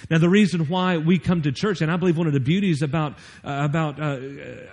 Now, 0.10 0.18
the 0.18 0.30
reason 0.30 0.68
why 0.68 0.98
we 0.98 1.20
come 1.20 1.42
to 1.42 1.52
church, 1.52 1.82
and 1.82 1.92
I 1.92 1.98
believe 1.98 2.18
one 2.18 2.28
of 2.28 2.34
the 2.34 2.40
beauties 2.40 2.82
about 2.82 3.14
uh, 3.44 3.62
about 3.64 4.00
uh, 4.00 4.20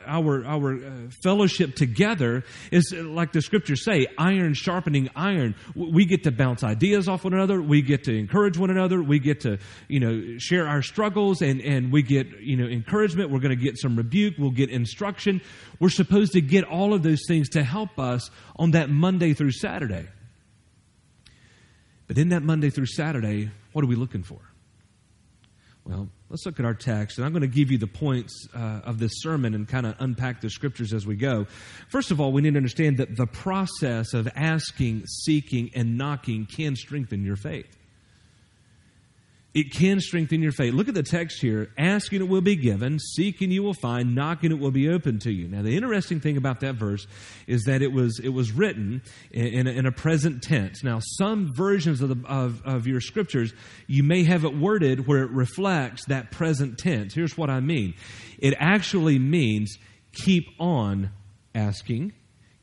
our 0.06 0.44
our 0.44 0.74
uh, 0.74 0.90
fellowship 1.22 1.74
together 1.74 2.44
is, 2.70 2.94
uh, 2.96 3.02
like 3.02 3.32
the 3.32 3.42
scriptures 3.42 3.84
say, 3.84 4.06
iron 4.18 4.54
sharpening 4.54 5.10
iron. 5.16 5.54
We 5.74 6.04
get 6.04 6.24
to 6.24 6.32
bounce 6.32 6.62
ideas 6.62 7.08
off 7.08 7.24
one 7.24 7.34
another. 7.34 7.60
We 7.60 7.82
get 7.82 8.04
to 8.04 8.16
encourage 8.16 8.58
one 8.58 8.70
another. 8.70 9.02
We 9.02 9.18
get 9.18 9.40
to 9.40 9.58
you 9.88 10.00
know 10.00 10.38
share 10.38 10.66
our 10.66 10.82
struggles, 10.82 11.42
and 11.42 11.60
and 11.60 11.92
we 11.92 12.02
get 12.02 12.40
you 12.40 12.56
know 12.56 12.66
encouragement. 12.66 13.30
We're 13.30 13.40
going 13.40 13.56
to 13.56 13.62
get 13.62 13.78
some 13.78 13.96
rebuke. 13.96 14.34
We'll 14.38 14.50
get 14.50 14.70
instruction. 14.70 15.40
We're 15.80 15.90
supposed 15.90 16.32
to 16.32 16.40
get 16.40 16.64
all 16.64 16.94
of 16.94 17.02
those 17.02 17.22
things 17.26 17.48
to 17.50 17.64
help 17.64 17.98
us 17.98 18.30
on 18.56 18.72
that 18.72 18.90
Monday 18.90 19.34
through 19.34 19.52
Saturday. 19.52 20.06
But 22.06 22.18
in 22.18 22.28
that 22.30 22.42
Monday 22.42 22.70
through 22.70 22.86
Saturday, 22.86 23.50
what 23.72 23.84
are 23.84 23.88
we 23.88 23.96
looking 23.96 24.22
for? 24.22 24.38
Well, 25.86 26.08
let's 26.30 26.46
look 26.46 26.58
at 26.58 26.64
our 26.64 26.74
text, 26.74 27.18
and 27.18 27.26
I'm 27.26 27.32
going 27.32 27.42
to 27.42 27.46
give 27.46 27.70
you 27.70 27.76
the 27.76 27.86
points 27.86 28.48
uh, 28.54 28.80
of 28.84 28.98
this 28.98 29.12
sermon 29.16 29.54
and 29.54 29.68
kind 29.68 29.84
of 29.84 29.94
unpack 29.98 30.40
the 30.40 30.48
scriptures 30.48 30.94
as 30.94 31.06
we 31.06 31.14
go. 31.14 31.46
First 31.88 32.10
of 32.10 32.20
all, 32.20 32.32
we 32.32 32.40
need 32.40 32.52
to 32.52 32.56
understand 32.56 32.96
that 32.96 33.16
the 33.16 33.26
process 33.26 34.14
of 34.14 34.26
asking, 34.34 35.04
seeking, 35.06 35.70
and 35.74 35.98
knocking 35.98 36.46
can 36.46 36.74
strengthen 36.74 37.22
your 37.22 37.36
faith. 37.36 37.76
It 39.54 39.72
can 39.72 40.00
strengthen 40.00 40.42
your 40.42 40.50
faith. 40.50 40.74
Look 40.74 40.88
at 40.88 40.94
the 40.94 41.04
text 41.04 41.40
here. 41.40 41.70
Asking 41.78 42.20
it 42.20 42.28
will 42.28 42.40
be 42.40 42.56
given, 42.56 42.98
seeking 42.98 43.52
you 43.52 43.62
will 43.62 43.72
find, 43.72 44.12
knocking 44.12 44.50
it 44.50 44.58
will 44.58 44.72
be 44.72 44.88
open 44.88 45.20
to 45.20 45.32
you. 45.32 45.46
Now, 45.46 45.62
the 45.62 45.76
interesting 45.76 46.18
thing 46.18 46.36
about 46.36 46.58
that 46.60 46.74
verse 46.74 47.06
is 47.46 47.62
that 47.64 47.80
it 47.80 47.92
was, 47.92 48.18
it 48.18 48.30
was 48.30 48.50
written 48.50 49.00
in, 49.30 49.46
in, 49.46 49.66
a, 49.68 49.70
in 49.70 49.86
a 49.86 49.92
present 49.92 50.42
tense. 50.42 50.82
Now, 50.82 50.98
some 51.00 51.54
versions 51.54 52.00
of, 52.00 52.08
the, 52.08 52.28
of, 52.28 52.62
of 52.64 52.88
your 52.88 53.00
scriptures, 53.00 53.54
you 53.86 54.02
may 54.02 54.24
have 54.24 54.44
it 54.44 54.56
worded 54.56 55.06
where 55.06 55.22
it 55.22 55.30
reflects 55.30 56.04
that 56.06 56.32
present 56.32 56.76
tense. 56.76 57.14
Here's 57.14 57.38
what 57.38 57.48
I 57.48 57.60
mean 57.60 57.94
it 58.38 58.54
actually 58.58 59.20
means 59.20 59.78
keep 60.12 60.48
on 60.58 61.10
asking, 61.54 62.12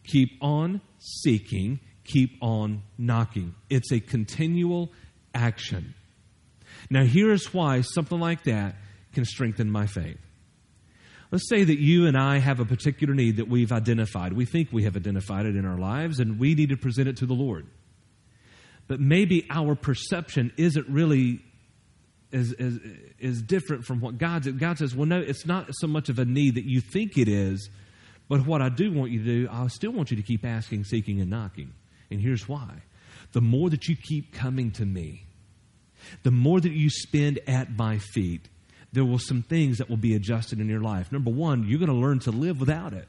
keep 0.04 0.32
on 0.42 0.82
seeking, 1.00 1.80
keep 2.04 2.32
on 2.42 2.84
knocking. 2.98 3.56
It's 3.70 3.94
a 3.94 4.02
continual 4.02 4.92
action. 5.34 5.96
Now, 6.90 7.04
here's 7.04 7.54
why 7.54 7.82
something 7.82 8.20
like 8.20 8.44
that 8.44 8.76
can 9.14 9.26
strengthen 9.26 9.70
my 9.70 9.88
faith. 9.88 10.18
Let's 11.32 11.48
say 11.48 11.64
that 11.64 11.80
you 11.80 12.08
and 12.08 12.18
I 12.18 12.40
have 12.40 12.60
a 12.60 12.66
particular 12.66 13.14
need 13.14 13.38
that 13.38 13.48
we've 13.48 13.72
identified. 13.72 14.34
We 14.34 14.46
think 14.46 14.70
we 14.72 14.84
have 14.84 14.98
identified 14.98 15.46
it 15.46 15.56
in 15.56 15.66
our 15.66 15.78
lives, 15.78 16.20
and 16.20 16.38
we 16.40 16.56
need 16.56 16.70
to 16.70 16.78
present 16.78 17.08
it 17.08 17.18
to 17.18 17.26
the 17.26 17.34
Lord. 17.34 17.68
But 18.88 19.00
maybe 19.00 19.48
our 19.50 19.76
perception 19.76 20.52
isn't 20.58 20.90
really 20.90 21.40
as, 22.34 22.54
as, 22.54 22.80
is 23.20 23.42
different 23.42 23.86
from 23.86 24.02
what 24.02 24.18
God 24.18 24.44
says. 24.44 24.54
God 24.54 24.78
says, 24.78 24.94
well, 24.94 25.08
no, 25.08 25.20
it's 25.20 25.46
not 25.46 25.68
so 25.72 25.88
much 25.88 26.10
of 26.10 26.20
a 26.20 26.26
need 26.26 26.56
that 26.56 26.66
you 26.66 26.82
think 26.82 27.18
it 27.18 27.30
is, 27.30 27.70
but 28.28 28.46
what 28.46 28.62
I 28.62 28.68
do 28.70 28.92
want 28.92 29.12
you 29.12 29.20
to 29.20 29.26
do, 29.26 29.50
I 29.50 29.68
still 29.68 29.92
want 29.92 30.12
you 30.12 30.18
to 30.18 30.24
keep 30.24 30.46
asking, 30.46 30.84
seeking, 30.84 31.22
and 31.22 31.30
knocking. 31.30 31.74
And 32.10 32.20
here's 32.20 32.48
why. 32.50 32.82
The 33.32 33.42
more 33.42 33.70
that 33.70 33.88
you 33.88 33.96
keep 33.96 34.34
coming 34.34 34.72
to 34.72 34.86
me, 34.86 35.24
the 36.24 36.32
more 36.32 36.60
that 36.60 36.72
you 36.72 36.90
spend 36.90 37.40
at 37.48 37.76
my 37.76 37.98
feet, 37.98 38.48
there 38.94 39.06
will 39.06 39.20
some 39.20 39.42
things 39.42 39.78
that 39.78 39.90
will 39.90 39.98
be 39.98 40.16
adjusted 40.16 40.60
in 40.60 40.68
your 40.68 40.82
life. 40.82 41.12
Number 41.12 41.32
one, 41.32 41.68
you're 41.68 41.80
going 41.80 41.90
to 41.90 41.96
learn 41.96 42.20
to 42.20 42.32
live 42.32 42.60
without 42.60 42.94
it. 42.94 43.08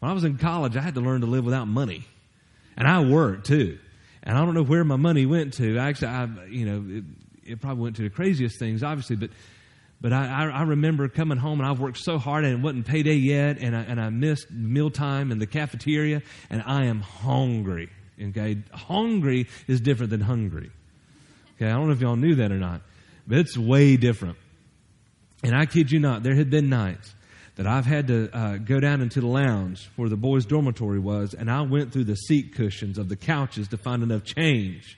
When 0.00 0.10
I 0.10 0.14
was 0.14 0.24
in 0.24 0.38
college, 0.38 0.76
I 0.76 0.80
had 0.80 0.94
to 0.94 1.00
learn 1.00 1.22
to 1.22 1.26
live 1.26 1.44
without 1.44 1.66
money, 1.66 2.04
and 2.76 2.86
I 2.86 3.00
worked 3.04 3.46
too. 3.46 3.78
And 4.22 4.36
I 4.36 4.44
don't 4.44 4.54
know 4.54 4.62
where 4.62 4.84
my 4.84 4.96
money 4.96 5.26
went 5.26 5.54
to. 5.54 5.78
Actually, 5.78 6.08
I, 6.08 6.28
you 6.48 6.66
know, 6.66 6.98
it, 6.98 7.04
it 7.52 7.60
probably 7.60 7.82
went 7.82 7.96
to 7.96 8.02
the 8.02 8.10
craziest 8.10 8.58
things, 8.58 8.82
obviously, 8.82 9.16
but. 9.16 9.30
But 10.00 10.12
I, 10.12 10.48
I, 10.48 10.62
remember 10.62 11.08
coming 11.08 11.38
home 11.38 11.58
and 11.58 11.68
I've 11.68 11.80
worked 11.80 11.98
so 11.98 12.18
hard 12.18 12.44
and 12.44 12.60
it 12.60 12.62
wasn't 12.62 12.86
payday 12.86 13.14
yet, 13.14 13.58
and 13.58 13.74
I, 13.76 13.80
and 13.80 14.00
I 14.00 14.10
missed 14.10 14.48
mealtime 14.48 15.32
in 15.32 15.40
the 15.40 15.46
cafeteria, 15.46 16.22
and 16.50 16.62
I 16.64 16.84
am 16.84 17.00
hungry. 17.00 17.90
Okay, 18.22 18.58
hungry 18.72 19.48
is 19.66 19.80
different 19.80 20.10
than 20.10 20.20
hungry. 20.20 20.70
Okay, 21.58 21.66
I 21.66 21.74
don't 21.74 21.88
know 21.88 21.92
if 21.92 22.00
y'all 22.00 22.14
knew 22.14 22.36
that 22.36 22.52
or 22.52 22.58
not, 22.58 22.82
but 23.26 23.38
it's 23.38 23.58
way 23.58 23.96
different. 23.96 24.36
And 25.42 25.56
I 25.56 25.66
kid 25.66 25.90
you 25.90 25.98
not, 25.98 26.22
there 26.22 26.36
had 26.36 26.50
been 26.50 26.68
nights 26.68 27.12
that 27.56 27.66
I've 27.66 27.84
had 27.84 28.06
to 28.06 28.30
uh, 28.32 28.56
go 28.58 28.78
down 28.78 29.00
into 29.00 29.20
the 29.20 29.26
lounge 29.26 29.90
where 29.96 30.08
the 30.08 30.16
boys' 30.16 30.46
dormitory 30.46 31.00
was, 31.00 31.34
and 31.34 31.50
I 31.50 31.62
went 31.62 31.92
through 31.92 32.04
the 32.04 32.14
seat 32.14 32.54
cushions 32.54 32.96
of 32.96 33.08
the 33.08 33.16
couches 33.16 33.66
to 33.68 33.76
find 33.76 34.04
enough 34.04 34.22
change 34.22 34.96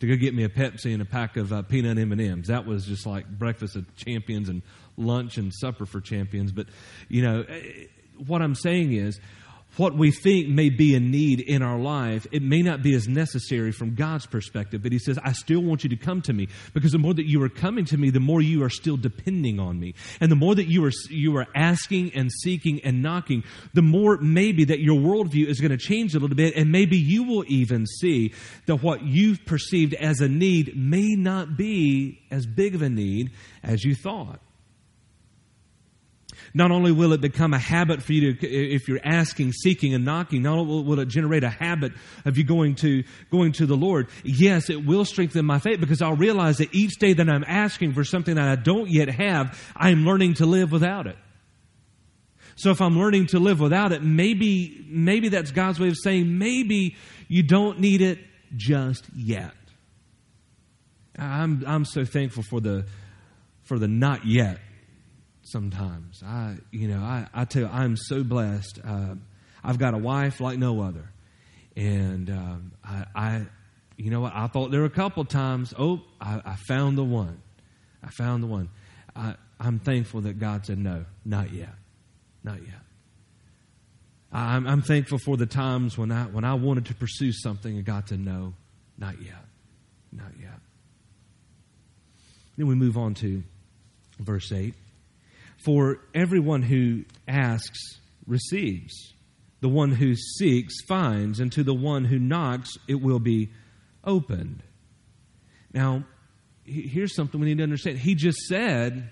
to 0.00 0.06
go 0.06 0.14
get 0.16 0.34
me 0.34 0.44
a 0.44 0.50
Pepsi 0.50 0.92
and 0.92 1.00
a 1.00 1.06
pack 1.06 1.38
of 1.38 1.50
uh, 1.50 1.62
peanut 1.62 1.96
M&Ms. 1.96 2.48
That 2.48 2.66
was 2.66 2.84
just 2.84 3.06
like 3.06 3.26
breakfast 3.26 3.74
of 3.74 3.96
champions 3.96 4.50
and 4.50 4.60
lunch 4.98 5.38
and 5.38 5.54
supper 5.54 5.86
for 5.86 6.02
champions. 6.02 6.52
But, 6.52 6.66
you 7.08 7.22
know, 7.22 7.44
eh, 7.48 7.86
what 8.26 8.42
I'm 8.42 8.54
saying 8.54 8.92
is 8.92 9.18
what 9.76 9.94
we 9.94 10.10
think 10.10 10.48
may 10.48 10.70
be 10.70 10.94
a 10.94 11.00
need 11.00 11.40
in 11.40 11.62
our 11.62 11.78
life, 11.78 12.26
it 12.32 12.42
may 12.42 12.62
not 12.62 12.82
be 12.82 12.94
as 12.94 13.08
necessary 13.08 13.72
from 13.72 13.94
God's 13.94 14.26
perspective, 14.26 14.82
but 14.82 14.92
He 14.92 14.98
says, 14.98 15.18
I 15.22 15.32
still 15.32 15.60
want 15.60 15.84
you 15.84 15.90
to 15.90 15.96
come 15.96 16.22
to 16.22 16.32
me 16.32 16.48
because 16.72 16.92
the 16.92 16.98
more 16.98 17.14
that 17.14 17.26
you 17.26 17.42
are 17.42 17.48
coming 17.48 17.84
to 17.86 17.96
me, 17.96 18.10
the 18.10 18.20
more 18.20 18.40
you 18.40 18.62
are 18.64 18.70
still 18.70 18.96
depending 18.96 19.58
on 19.58 19.78
me. 19.78 19.94
And 20.20 20.30
the 20.30 20.36
more 20.36 20.54
that 20.54 20.66
you 20.66 20.84
are, 20.84 20.92
you 21.10 21.36
are 21.36 21.46
asking 21.54 22.12
and 22.14 22.30
seeking 22.30 22.80
and 22.84 23.02
knocking, 23.02 23.44
the 23.72 23.82
more 23.82 24.18
maybe 24.18 24.64
that 24.64 24.80
your 24.80 25.00
worldview 25.00 25.46
is 25.46 25.60
going 25.60 25.70
to 25.72 25.78
change 25.78 26.14
a 26.14 26.18
little 26.18 26.36
bit, 26.36 26.54
and 26.56 26.70
maybe 26.70 26.96
you 26.96 27.24
will 27.24 27.44
even 27.48 27.86
see 27.86 28.32
that 28.66 28.76
what 28.76 29.02
you've 29.02 29.44
perceived 29.44 29.94
as 29.94 30.20
a 30.20 30.28
need 30.28 30.76
may 30.76 31.14
not 31.14 31.56
be 31.56 32.20
as 32.30 32.46
big 32.46 32.74
of 32.74 32.82
a 32.82 32.88
need 32.88 33.30
as 33.62 33.84
you 33.84 33.94
thought. 33.94 34.40
Not 36.52 36.70
only 36.70 36.92
will 36.92 37.12
it 37.12 37.20
become 37.20 37.54
a 37.54 37.58
habit 37.58 38.02
for 38.02 38.12
you 38.12 38.34
to, 38.34 38.48
if 38.48 38.88
you're 38.88 39.00
asking, 39.04 39.52
seeking, 39.52 39.94
and 39.94 40.04
knocking, 40.04 40.42
not 40.42 40.58
only 40.58 40.82
will 40.82 41.00
it 41.00 41.08
generate 41.08 41.44
a 41.44 41.50
habit 41.50 41.92
of 42.24 42.38
you 42.38 42.44
going 42.44 42.74
to, 42.76 43.04
going 43.30 43.52
to 43.52 43.66
the 43.66 43.76
Lord, 43.76 44.08
yes, 44.22 44.70
it 44.70 44.84
will 44.84 45.04
strengthen 45.04 45.44
my 45.44 45.58
faith 45.58 45.80
because 45.80 46.02
I'll 46.02 46.16
realize 46.16 46.58
that 46.58 46.74
each 46.74 46.98
day 46.98 47.12
that 47.12 47.28
I'm 47.28 47.44
asking 47.46 47.94
for 47.94 48.04
something 48.04 48.34
that 48.36 48.48
I 48.48 48.56
don't 48.56 48.88
yet 48.88 49.08
have, 49.08 49.58
I'm 49.76 50.04
learning 50.04 50.34
to 50.34 50.46
live 50.46 50.72
without 50.72 51.06
it. 51.06 51.16
So 52.56 52.70
if 52.70 52.80
I'm 52.80 52.98
learning 52.98 53.26
to 53.28 53.38
live 53.38 53.60
without 53.60 53.92
it, 53.92 54.02
maybe, 54.02 54.86
maybe 54.88 55.28
that's 55.28 55.50
God's 55.50 55.80
way 55.80 55.88
of 55.88 55.96
saying 55.96 56.38
maybe 56.38 56.96
you 57.28 57.42
don't 57.42 57.80
need 57.80 58.00
it 58.00 58.18
just 58.56 59.06
yet. 59.14 59.52
I'm, 61.18 61.64
I'm 61.66 61.84
so 61.84 62.04
thankful 62.04 62.42
for 62.42 62.60
the, 62.60 62.86
for 63.62 63.78
the 63.78 63.88
not 63.88 64.24
yet 64.24 64.58
sometimes. 65.44 66.22
I, 66.24 66.56
you 66.70 66.88
know, 66.88 67.00
I, 67.00 67.26
I 67.32 67.44
tell 67.44 67.62
you, 67.62 67.68
I'm 67.68 67.96
so 67.96 68.24
blessed. 68.24 68.80
Uh, 68.84 69.14
I've 69.62 69.78
got 69.78 69.94
a 69.94 69.98
wife 69.98 70.40
like 70.40 70.58
no 70.58 70.82
other. 70.82 71.08
And 71.76 72.30
um, 72.30 72.72
I, 72.84 73.04
I, 73.14 73.46
you 73.96 74.10
know 74.10 74.20
what? 74.20 74.32
I 74.34 74.46
thought 74.46 74.70
there 74.70 74.80
were 74.80 74.86
a 74.86 74.90
couple 74.90 75.24
times, 75.24 75.72
oh, 75.78 76.02
I, 76.20 76.40
I 76.44 76.56
found 76.68 76.98
the 76.98 77.04
one. 77.04 77.40
I 78.02 78.10
found 78.10 78.42
the 78.42 78.46
one. 78.46 78.68
I, 79.14 79.34
I'm 79.58 79.78
thankful 79.78 80.22
that 80.22 80.38
God 80.38 80.66
said, 80.66 80.78
no, 80.78 81.04
not 81.24 81.52
yet. 81.52 81.74
Not 82.42 82.60
yet. 82.62 82.80
I'm, 84.32 84.66
I'm 84.66 84.82
thankful 84.82 85.18
for 85.18 85.36
the 85.36 85.46
times 85.46 85.96
when 85.96 86.10
I, 86.10 86.24
when 86.24 86.44
I 86.44 86.54
wanted 86.54 86.86
to 86.86 86.94
pursue 86.94 87.32
something 87.32 87.76
and 87.76 87.84
God 87.84 88.08
said, 88.08 88.20
no, 88.20 88.54
not 88.98 89.22
yet. 89.22 89.44
Not 90.12 90.32
yet. 90.40 90.58
Then 92.56 92.66
we 92.66 92.74
move 92.74 92.96
on 92.96 93.14
to 93.14 93.42
verse 94.18 94.52
8. 94.52 94.74
For 95.64 96.00
everyone 96.14 96.62
who 96.62 97.04
asks 97.26 97.78
receives. 98.26 99.12
The 99.60 99.68
one 99.68 99.92
who 99.92 100.14
seeks 100.14 100.74
finds, 100.86 101.40
and 101.40 101.50
to 101.52 101.62
the 101.62 101.72
one 101.74 102.04
who 102.04 102.18
knocks 102.18 102.70
it 102.86 103.00
will 103.00 103.18
be 103.18 103.50
opened. 104.04 104.62
Now, 105.72 106.04
here's 106.64 107.14
something 107.14 107.40
we 107.40 107.46
need 107.46 107.58
to 107.58 107.62
understand. 107.62 107.98
He 107.98 108.14
just 108.14 108.38
said, 108.40 109.10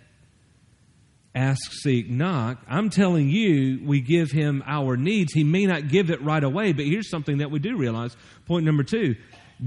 ask, 1.35 1.73
seek, 1.73 2.09
knock. 2.11 2.59
I'm 2.68 2.90
telling 2.90 3.30
you, 3.30 3.80
we 3.85 4.00
give 4.00 4.30
him 4.30 4.62
our 4.66 4.97
needs. 4.97 5.32
He 5.32 5.44
may 5.44 5.66
not 5.66 5.88
give 5.88 6.11
it 6.11 6.23
right 6.23 6.44
away, 6.44 6.73
but 6.73 6.85
here's 6.85 7.09
something 7.09 7.38
that 7.38 7.50
we 7.50 7.59
do 7.59 7.76
realize. 7.76 8.14
Point 8.47 8.66
number 8.66 8.85
two 8.85 9.16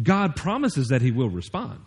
God 0.03 0.35
promises 0.35 0.89
that 0.89 1.01
he 1.01 1.11
will 1.11 1.29
respond. 1.29 1.79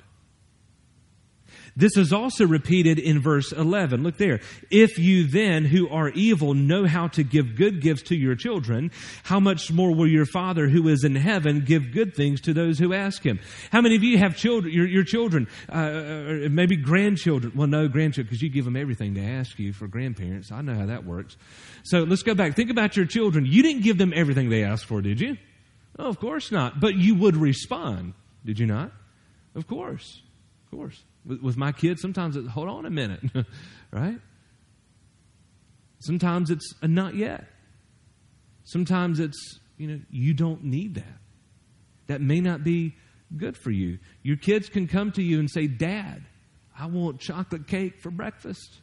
This 1.79 1.97
is 1.97 2.13
also 2.13 2.45
repeated 2.45 2.99
in 2.99 3.21
verse 3.21 3.53
11. 3.53 4.03
Look 4.03 4.17
there. 4.17 4.41
If 4.69 4.99
you 4.99 5.29
then, 5.29 5.65
who 5.65 5.89
are 5.89 6.09
evil, 6.09 6.53
know 6.53 6.87
how 6.87 7.07
to 7.09 7.23
give 7.23 7.55
good 7.55 7.81
gifts 7.81 8.03
to 8.09 8.17
your 8.17 8.35
children, 8.35 8.91
how 9.23 9.39
much 9.39 9.71
more 9.71 9.95
will 9.95 10.09
your 10.09 10.27
Father 10.27 10.67
who 10.67 10.89
is 10.89 11.05
in 11.05 11.15
heaven 11.15 11.61
give 11.65 11.93
good 11.93 12.17
things 12.17 12.41
to 12.43 12.53
those 12.53 12.81
who 12.81 12.93
ask 12.93 13.23
him? 13.23 13.39
How 13.71 13.81
many 13.81 13.95
of 13.95 14.03
you 14.03 14.19
have 14.19 14.37
children, 14.37 14.75
your, 14.75 14.89
your 14.89 15.05
children, 15.05 15.47
uh, 15.73 15.77
uh 15.77 16.49
maybe 16.51 16.75
grandchildren? 16.75 17.53
Well, 17.55 17.69
no, 17.69 17.87
grandchildren, 17.87 18.27
because 18.27 18.43
you 18.43 18.51
give 18.51 18.65
them 18.65 18.77
everything 18.77 19.15
to 19.15 19.23
ask 19.23 19.57
you 19.61 19.73
for 19.73 19.87
grandparents. 19.87 20.51
I 20.51 20.63
know 20.63 20.75
how 20.75 20.87
that 20.87 21.05
works. 21.05 21.37
So 21.85 22.01
let's 22.01 22.25
go 22.25 22.35
back. 22.35 22.57
Think 22.57 22.71
about 22.71 22.97
your 22.97 23.07
children. 23.07 23.47
You 23.47 23.63
didn't 23.63 23.83
give 23.83 23.99
them 23.99 24.13
everything 24.17 24.51
they 24.51 24.65
asked 24.65 24.87
for, 24.87 25.01
did 25.01 25.21
you? 25.21 25.37
Oh, 25.97 26.09
of 26.09 26.19
course 26.19 26.51
not. 26.51 26.81
But 26.81 26.97
you 26.97 27.15
would 27.15 27.37
respond, 27.37 28.15
did 28.45 28.59
you 28.59 28.67
not? 28.67 28.91
Of 29.55 29.69
course. 29.69 30.23
Of 30.65 30.77
course. 30.77 31.05
With, 31.29 31.43
with 31.43 31.57
my 31.57 31.73
kids, 31.73 32.01
sometimes 32.01 32.37
it's, 32.37 32.49
hold 32.49 32.69
on 32.69 32.87
a 32.87 32.91
minute, 32.91 33.21
right? 33.93 34.19
Sometimes 36.01 36.51
it's 36.51 36.75
a 36.81 36.89
not 36.89 37.15
yet. 37.15 37.45
Sometimes 38.65 39.21
it's, 39.21 39.61
you 39.77 39.89
know, 39.89 40.01
you 40.11 40.33
don't 40.33 40.65
need 40.65 40.95
that. 40.95 41.19
That 42.07 42.21
may 42.23 42.41
not 42.41 42.65
be 42.65 42.97
good 43.37 43.57
for 43.57 43.71
you. 43.71 43.99
Your 44.23 44.37
kids 44.37 44.71
can 44.71 44.89
come 44.89 45.13
to 45.13 45.23
you 45.23 45.39
and 45.39 45.51
say, 45.51 45.67
Dad, 45.67 46.25
I 46.77 46.87
want 46.87 47.21
chocolate 47.21 47.67
cake 47.67 48.01
for 48.01 48.11
breakfast. 48.11 48.81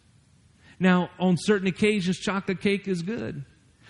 Now, 0.80 1.10
on 1.20 1.36
certain 1.38 1.68
occasions, 1.68 2.20
chocolate 2.20 2.62
cake 2.62 2.88
is 2.88 3.02
good. 3.02 3.44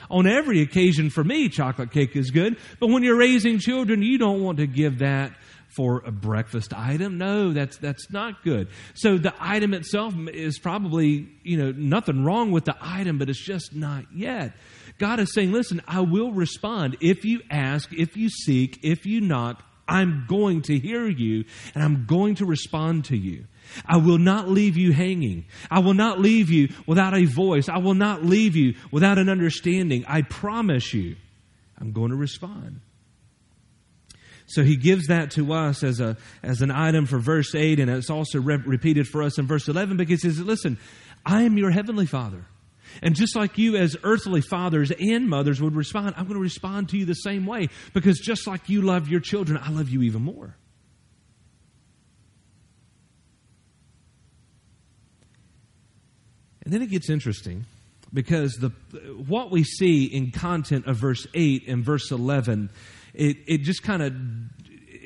On 0.09 0.27
every 0.27 0.61
occasion 0.61 1.09
for 1.09 1.23
me, 1.23 1.49
chocolate 1.49 1.91
cake 1.91 2.15
is 2.15 2.31
good. 2.31 2.57
But 2.79 2.87
when 2.87 3.03
you're 3.03 3.17
raising 3.17 3.59
children, 3.59 4.01
you 4.01 4.17
don't 4.17 4.43
want 4.43 4.59
to 4.59 4.67
give 4.67 4.99
that 4.99 5.33
for 5.75 6.01
a 6.05 6.11
breakfast 6.11 6.73
item. 6.73 7.17
No, 7.17 7.51
that's 7.53 7.77
that's 7.77 8.09
not 8.09 8.43
good. 8.43 8.69
So 8.93 9.17
the 9.17 9.33
item 9.39 9.73
itself 9.73 10.13
is 10.31 10.57
probably, 10.59 11.27
you 11.43 11.57
know, 11.57 11.71
nothing 11.71 12.23
wrong 12.23 12.51
with 12.51 12.65
the 12.65 12.75
item, 12.81 13.17
but 13.17 13.29
it's 13.29 13.43
just 13.43 13.75
not 13.75 14.05
yet. 14.13 14.53
God 14.97 15.19
is 15.19 15.33
saying, 15.33 15.51
listen, 15.51 15.81
I 15.87 16.01
will 16.01 16.31
respond 16.31 16.97
if 17.01 17.25
you 17.25 17.41
ask, 17.49 17.91
if 17.91 18.15
you 18.15 18.29
seek, 18.29 18.79
if 18.83 19.05
you 19.05 19.19
knock, 19.19 19.63
I'm 19.87 20.25
going 20.27 20.61
to 20.63 20.79
hear 20.79 21.07
you 21.07 21.45
and 21.73 21.83
I'm 21.83 22.05
going 22.05 22.35
to 22.35 22.45
respond 22.45 23.05
to 23.05 23.17
you. 23.17 23.45
I 23.85 23.97
will 23.97 24.17
not 24.17 24.49
leave 24.49 24.77
you 24.77 24.93
hanging. 24.93 25.45
I 25.69 25.79
will 25.79 25.93
not 25.93 26.19
leave 26.19 26.49
you 26.49 26.69
without 26.87 27.13
a 27.13 27.25
voice. 27.25 27.67
I 27.67 27.79
will 27.79 27.93
not 27.93 28.23
leave 28.23 28.55
you 28.55 28.75
without 28.91 29.17
an 29.17 29.29
understanding. 29.29 30.05
I 30.07 30.21
promise 30.21 30.93
you, 30.93 31.15
I'm 31.79 31.91
going 31.91 32.11
to 32.11 32.15
respond. 32.15 32.79
So 34.47 34.63
he 34.63 34.75
gives 34.75 35.07
that 35.07 35.31
to 35.31 35.53
us 35.53 35.83
as 35.83 35.99
a 35.99 36.17
as 36.43 36.61
an 36.61 36.71
item 36.71 37.05
for 37.05 37.17
verse 37.17 37.55
8 37.55 37.79
and 37.79 37.89
it's 37.89 38.09
also 38.09 38.39
re- 38.39 38.57
repeated 38.57 39.07
for 39.07 39.23
us 39.23 39.39
in 39.39 39.47
verse 39.47 39.67
11 39.67 39.97
because 39.97 40.21
he 40.21 40.29
says 40.29 40.39
listen, 40.39 40.77
I 41.25 41.43
am 41.43 41.57
your 41.57 41.71
heavenly 41.71 42.05
Father. 42.05 42.45
And 43.01 43.15
just 43.15 43.35
like 43.35 43.57
you 43.57 43.75
as 43.75 43.97
earthly 44.03 44.41
fathers 44.41 44.91
and 44.91 45.27
mothers 45.27 45.61
would 45.61 45.75
respond, 45.75 46.13
I'm 46.15 46.25
going 46.25 46.35
to 46.35 46.43
respond 46.43 46.89
to 46.89 46.97
you 46.97 47.05
the 47.05 47.13
same 47.13 47.45
way 47.45 47.67
because 47.93 48.19
just 48.19 48.47
like 48.47 48.69
you 48.69 48.81
love 48.81 49.09
your 49.09 49.19
children, 49.19 49.59
I 49.61 49.69
love 49.69 49.89
you 49.89 50.03
even 50.03 50.21
more. 50.21 50.55
And 56.63 56.73
then 56.73 56.81
it 56.81 56.89
gets 56.89 57.09
interesting 57.09 57.65
because 58.13 58.53
the 58.53 58.69
what 59.27 59.51
we 59.51 59.63
see 59.63 60.05
in 60.05 60.31
content 60.31 60.87
of 60.87 60.97
verse 60.97 61.27
8 61.33 61.67
and 61.67 61.83
verse 61.83 62.11
11 62.11 62.69
it, 63.15 63.37
it 63.47 63.57
just 63.61 63.83
kind 63.83 64.01
of 64.01 64.13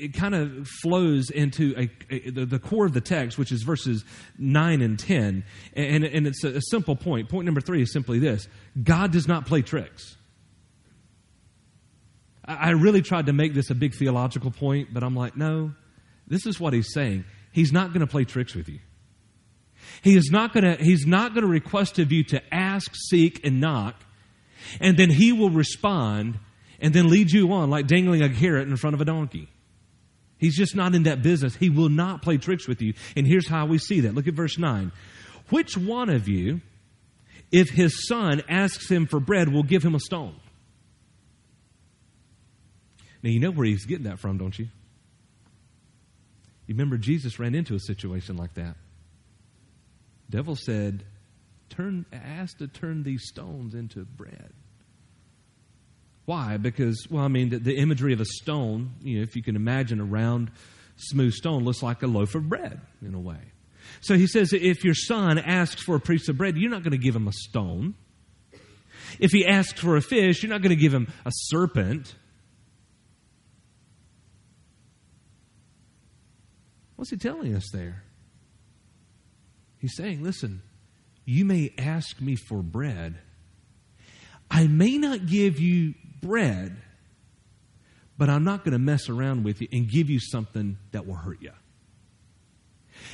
it 0.00 0.14
kind 0.14 0.34
of 0.34 0.66
flows 0.66 1.30
into 1.30 1.74
a, 1.76 1.90
a, 2.10 2.30
the, 2.30 2.46
the, 2.46 2.58
core 2.58 2.86
of 2.86 2.94
the 2.94 3.02
text, 3.02 3.36
which 3.36 3.52
is 3.52 3.62
verses 3.62 4.02
9 4.38 4.80
and 4.80 4.98
10. 4.98 5.44
And, 5.74 6.04
and 6.04 6.26
it's 6.26 6.42
a, 6.42 6.56
a 6.56 6.62
simple 6.70 6.96
point. 6.96 7.28
Point 7.28 7.44
number 7.44 7.60
three 7.60 7.82
is 7.82 7.92
simply 7.92 8.18
this 8.18 8.48
God 8.82 9.12
does 9.12 9.28
not 9.28 9.46
play 9.46 9.60
tricks. 9.60 10.16
I, 12.46 12.54
I 12.54 12.70
really 12.70 13.02
tried 13.02 13.26
to 13.26 13.34
make 13.34 13.52
this 13.52 13.68
a 13.70 13.74
big 13.74 13.94
theological 13.94 14.50
point, 14.50 14.88
but 14.92 15.02
I'm 15.02 15.14
like, 15.14 15.36
no, 15.36 15.72
this 16.26 16.46
is 16.46 16.58
what 16.58 16.72
he's 16.72 16.92
saying. 16.94 17.24
He's 17.52 17.72
not 17.72 17.88
going 17.88 18.00
to 18.00 18.06
play 18.06 18.24
tricks 18.24 18.54
with 18.54 18.68
you. 18.68 18.78
He 20.02 20.16
is 20.16 20.30
not 20.30 20.54
going 20.54 20.64
to, 20.64 20.82
he's 20.82 21.06
not 21.06 21.34
going 21.34 21.42
to 21.42 21.50
request 21.50 21.98
of 21.98 22.10
you 22.10 22.24
to 22.24 22.42
ask, 22.54 22.94
seek, 22.94 23.44
and 23.44 23.60
knock, 23.60 23.96
and 24.80 24.96
then 24.96 25.10
he 25.10 25.32
will 25.32 25.50
respond 25.50 26.38
and 26.80 26.94
then 26.94 27.08
lead 27.08 27.30
you 27.30 27.52
on 27.52 27.70
like 27.70 27.86
dangling 27.86 28.22
a 28.22 28.28
carrot 28.28 28.68
in 28.68 28.76
front 28.76 28.94
of 28.94 29.00
a 29.00 29.04
donkey. 29.04 29.48
He's 30.38 30.56
just 30.56 30.74
not 30.74 30.94
in 30.94 31.02
that 31.02 31.22
business. 31.22 31.54
He 31.54 31.68
will 31.68 31.90
not 31.90 32.22
play 32.22 32.38
tricks 32.38 32.66
with 32.66 32.80
you. 32.80 32.94
And 33.14 33.26
here's 33.26 33.46
how 33.46 33.66
we 33.66 33.78
see 33.78 34.00
that. 34.00 34.14
Look 34.14 34.26
at 34.26 34.34
verse 34.34 34.56
9. 34.56 34.90
Which 35.50 35.76
one 35.76 36.08
of 36.08 36.28
you, 36.28 36.62
if 37.52 37.68
his 37.68 38.06
son 38.08 38.42
asks 38.48 38.90
him 38.90 39.06
for 39.06 39.20
bread, 39.20 39.52
will 39.52 39.62
give 39.62 39.82
him 39.82 39.94
a 39.94 40.00
stone? 40.00 40.34
Now, 43.22 43.28
you 43.28 43.38
know 43.38 43.50
where 43.50 43.66
he's 43.66 43.84
getting 43.84 44.04
that 44.04 44.18
from, 44.18 44.38
don't 44.38 44.58
you? 44.58 44.68
You 46.66 46.74
remember 46.74 46.96
Jesus 46.96 47.38
ran 47.38 47.54
into 47.54 47.74
a 47.74 47.80
situation 47.80 48.36
like 48.36 48.54
that. 48.54 48.76
Devil 50.30 50.56
said, 50.56 51.04
"Turn, 51.68 52.06
ask 52.12 52.56
to 52.58 52.68
turn 52.68 53.02
these 53.02 53.26
stones 53.26 53.74
into 53.74 54.04
bread." 54.04 54.52
Why? 56.26 56.56
Because, 56.56 57.06
well, 57.10 57.24
I 57.24 57.28
mean, 57.28 57.48
the, 57.48 57.58
the, 57.58 57.76
imagery 57.76 58.12
of 58.12 58.20
a 58.20 58.24
stone, 58.24 58.92
you 59.02 59.18
know, 59.18 59.22
if 59.22 59.34
you 59.34 59.42
can 59.42 59.56
imagine 59.56 60.00
a 60.00 60.04
round, 60.04 60.50
smooth 60.96 61.32
stone, 61.32 61.64
looks 61.64 61.82
like 61.82 62.02
a 62.02 62.06
loaf 62.06 62.34
of 62.34 62.48
bread 62.48 62.80
in 63.02 63.14
a 63.14 63.20
way. 63.20 63.40
So 64.00 64.14
he 64.14 64.26
says, 64.26 64.52
if 64.52 64.84
your 64.84 64.94
son 64.94 65.38
asks 65.38 65.82
for 65.82 65.96
a 65.96 66.00
piece 66.00 66.28
of 66.28 66.36
bread, 66.36 66.56
you're 66.56 66.70
not 66.70 66.82
going 66.82 66.92
to 66.92 66.98
give 66.98 67.16
him 67.16 67.26
a 67.26 67.32
stone. 67.32 67.94
If 69.18 69.32
he 69.32 69.46
asks 69.46 69.80
for 69.80 69.96
a 69.96 70.02
fish, 70.02 70.42
you're 70.42 70.50
not 70.50 70.62
going 70.62 70.76
to 70.76 70.80
give 70.80 70.94
him 70.94 71.12
a 71.24 71.30
serpent. 71.32 72.14
What's 76.96 77.10
he 77.10 77.16
telling 77.16 77.54
us 77.56 77.68
there? 77.72 78.04
He's 79.78 79.96
saying, 79.96 80.22
listen, 80.22 80.62
you 81.24 81.44
may 81.44 81.72
ask 81.78 82.20
me 82.20 82.36
for 82.36 82.62
bread. 82.62 83.18
I 84.50 84.66
may 84.66 84.98
not 84.98 85.26
give 85.26 85.58
you 85.58 85.94
bread, 86.20 86.76
but 88.18 88.28
I'm 88.28 88.44
not 88.44 88.64
going 88.64 88.72
to 88.72 88.78
mess 88.78 89.08
around 89.08 89.44
with 89.44 89.60
you 89.60 89.68
and 89.72 89.88
give 89.88 90.10
you 90.10 90.20
something 90.20 90.78
that 90.92 91.06
will 91.06 91.14
hurt 91.14 91.40
you. 91.40 91.52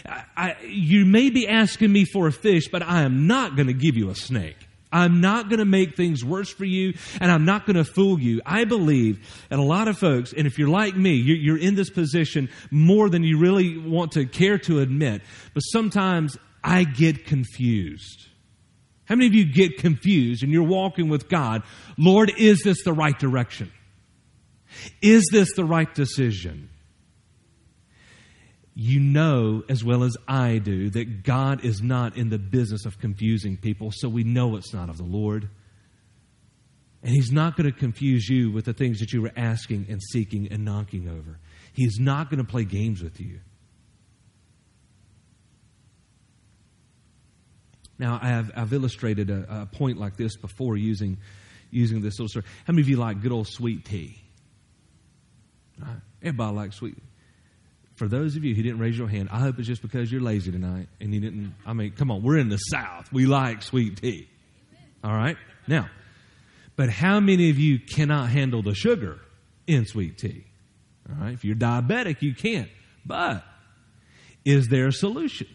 I, 0.05 0.25
I, 0.37 0.57
you 0.65 1.05
may 1.05 1.31
be 1.31 1.47
asking 1.49 1.93
me 1.93 2.05
for 2.05 2.27
a 2.27 2.33
fish, 2.33 2.69
but 2.69 2.83
I 2.83 3.03
am 3.03 3.27
not 3.27 3.57
going 3.57 3.69
to 3.69 3.75
give 3.75 3.97
you 3.97 4.11
a 4.11 4.15
snake. 4.15 4.57
I'm 4.93 5.21
not 5.21 5.49
going 5.49 5.59
to 5.59 5.65
make 5.65 5.97
things 5.97 6.25
worse 6.25 6.49
for 6.49 6.65
you, 6.65 6.95
and 7.21 7.31
I'm 7.31 7.45
not 7.45 7.67
going 7.67 7.77
to 7.77 7.85
fool 7.85 8.21
you. 8.21 8.41
I 8.47 8.65
believe 8.65 9.45
that 9.49 9.59
a 9.59 9.63
lot 9.63 9.89
of 9.89 9.99
folks, 9.99 10.33
and 10.33 10.47
if 10.47 10.59
you're 10.59 10.69
like 10.69 10.97
me, 10.97 11.15
you're, 11.15 11.37
you're 11.37 11.59
in 11.59 11.75
this 11.75 11.91
position 11.91 12.49
more 12.71 13.11
than 13.11 13.23
you 13.23 13.39
really 13.39 13.77
want 13.77 14.13
to 14.13 14.27
care 14.27 14.59
to 14.59 14.81
admit, 14.81 15.23
but 15.55 15.61
sometimes 15.61 16.39
I 16.63 16.85
get 16.85 17.27
confused. 17.27 18.29
How 19.07 19.15
many 19.15 19.27
of 19.27 19.35
you 19.35 19.51
get 19.51 19.79
confused 19.79 20.43
and 20.43 20.53
you're 20.53 20.63
walking 20.63 21.09
with 21.09 21.29
God? 21.29 21.63
Lord, 21.97 22.33
is 22.37 22.63
this 22.63 22.83
the 22.85 22.93
right 22.93 23.19
direction? 23.19 23.73
Is 25.01 25.29
this 25.33 25.53
the 25.55 25.65
right 25.65 25.93
decision? 25.95 26.71
You 28.75 29.01
know 29.01 29.63
as 29.69 29.83
well 29.83 30.05
as 30.05 30.17
I 30.29 30.59
do 30.59 30.91
that 30.91 31.23
God 31.23 31.65
is 31.65 31.81
not 31.81 32.17
in 32.17 32.29
the 32.29 32.39
business 32.39 32.85
of 32.85 32.99
confusing 32.99 33.57
people, 33.57 33.91
so 33.91 34.09
we 34.09 34.23
know 34.23 34.57
it's 34.57 34.75
not 34.75 34.91
of 34.91 34.99
the 34.99 35.05
Lord. 35.05 35.49
And 37.03 37.15
He's 37.15 37.31
not 37.31 37.57
going 37.57 37.73
to 37.73 37.79
confuse 37.79 38.29
you 38.29 38.51
with 38.51 38.67
the 38.67 38.75
things 38.75 38.99
that 38.99 39.13
you 39.13 39.23
were 39.23 39.33
asking 39.37 39.87
and 39.89 40.03
seeking 40.03 40.49
and 40.51 40.65
knocking 40.65 41.09
over. 41.09 41.39
He's 41.73 41.99
not 41.99 42.29
going 42.29 42.45
to 42.45 42.51
play 42.51 42.65
games 42.65 43.03
with 43.03 43.21
you. 43.21 43.41
Now, 47.99 48.19
I 48.21 48.29
have, 48.29 48.51
I've 48.55 48.73
illustrated 48.73 49.31
a, 49.31 49.63
a, 49.63 49.67
point 49.67 49.99
like 49.99 50.17
this 50.17 50.37
before 50.37 50.77
using, 50.77 51.19
using 51.71 52.03
this 52.03 52.19
little 52.19 52.29
story. 52.29 52.45
How 52.67 52.73
many 52.73 52.83
of 52.83 52.89
you 52.89 52.97
like 52.97 53.23
good 53.23 53.33
old 53.33 53.49
sweet 53.49 53.85
tea? 53.87 54.19
Right. 55.81 55.97
Everybody 56.23 56.57
likes 56.57 56.77
sweet. 56.77 56.99
For 57.95 58.09
those 58.09 58.37
of 58.37 58.45
you 58.45 58.55
who 58.55 58.63
didn't 58.63 58.79
raise 58.79 58.99
your 58.99 59.09
hand, 59.09 59.31
I 59.33 59.41
hope 59.41 59.59
it's 59.59 59.67
just 59.67 59.81
because 59.81 60.13
you're 60.13 60.21
lazy 60.21 60.53
tonight 60.53 60.89
and 61.01 61.15
you 61.15 61.21
didn't. 61.21 61.55
I 61.65 61.73
mean, 61.73 61.93
come 61.93 62.11
on, 62.11 62.23
we're 62.23 62.37
in 62.37 62.51
the 62.51 62.59
South. 62.59 63.11
We 63.11 63.25
like 63.25 63.63
sweet 63.63 63.97
tea. 63.97 64.29
All 65.03 65.15
right? 65.15 65.39
Now, 65.67 65.89
but 66.77 66.91
how 66.91 67.21
many 67.21 67.49
of 67.49 67.59
you 67.59 67.79
cannot 67.79 68.29
handle 68.29 68.63
the 68.63 68.75
sugar 68.75 69.19
in 69.67 69.87
sweet 69.87 70.19
tea? 70.19 70.45
All 71.09 71.25
right? 71.25 71.33
If 71.33 71.45
you're 71.45 71.57
diabetic, 71.57 72.21
you 72.21 72.35
can't. 72.35 72.69
But 73.07 73.45
is 74.45 74.69
there 74.69 74.89
a 74.89 74.93
solution? 74.93 75.49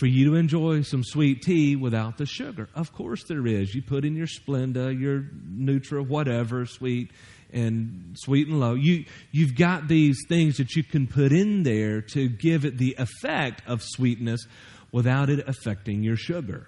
For 0.00 0.06
you 0.06 0.30
to 0.30 0.34
enjoy 0.34 0.80
some 0.80 1.04
sweet 1.04 1.42
tea 1.42 1.76
without 1.76 2.16
the 2.16 2.24
sugar. 2.24 2.70
Of 2.74 2.90
course 2.94 3.22
there 3.24 3.46
is. 3.46 3.74
You 3.74 3.82
put 3.82 4.06
in 4.06 4.16
your 4.16 4.26
Splenda, 4.26 4.98
your 4.98 5.26
Nutra, 5.46 6.04
whatever, 6.04 6.64
sweet 6.64 7.10
and 7.52 8.16
sweet 8.18 8.48
and 8.48 8.58
low. 8.58 8.72
You, 8.72 9.04
you've 9.30 9.54
got 9.54 9.88
these 9.88 10.16
things 10.26 10.56
that 10.56 10.74
you 10.74 10.82
can 10.82 11.06
put 11.06 11.32
in 11.32 11.64
there 11.64 12.00
to 12.14 12.30
give 12.30 12.64
it 12.64 12.78
the 12.78 12.96
effect 12.98 13.60
of 13.66 13.82
sweetness 13.82 14.46
without 14.90 15.28
it 15.28 15.46
affecting 15.46 16.02
your 16.02 16.16
sugar. 16.16 16.66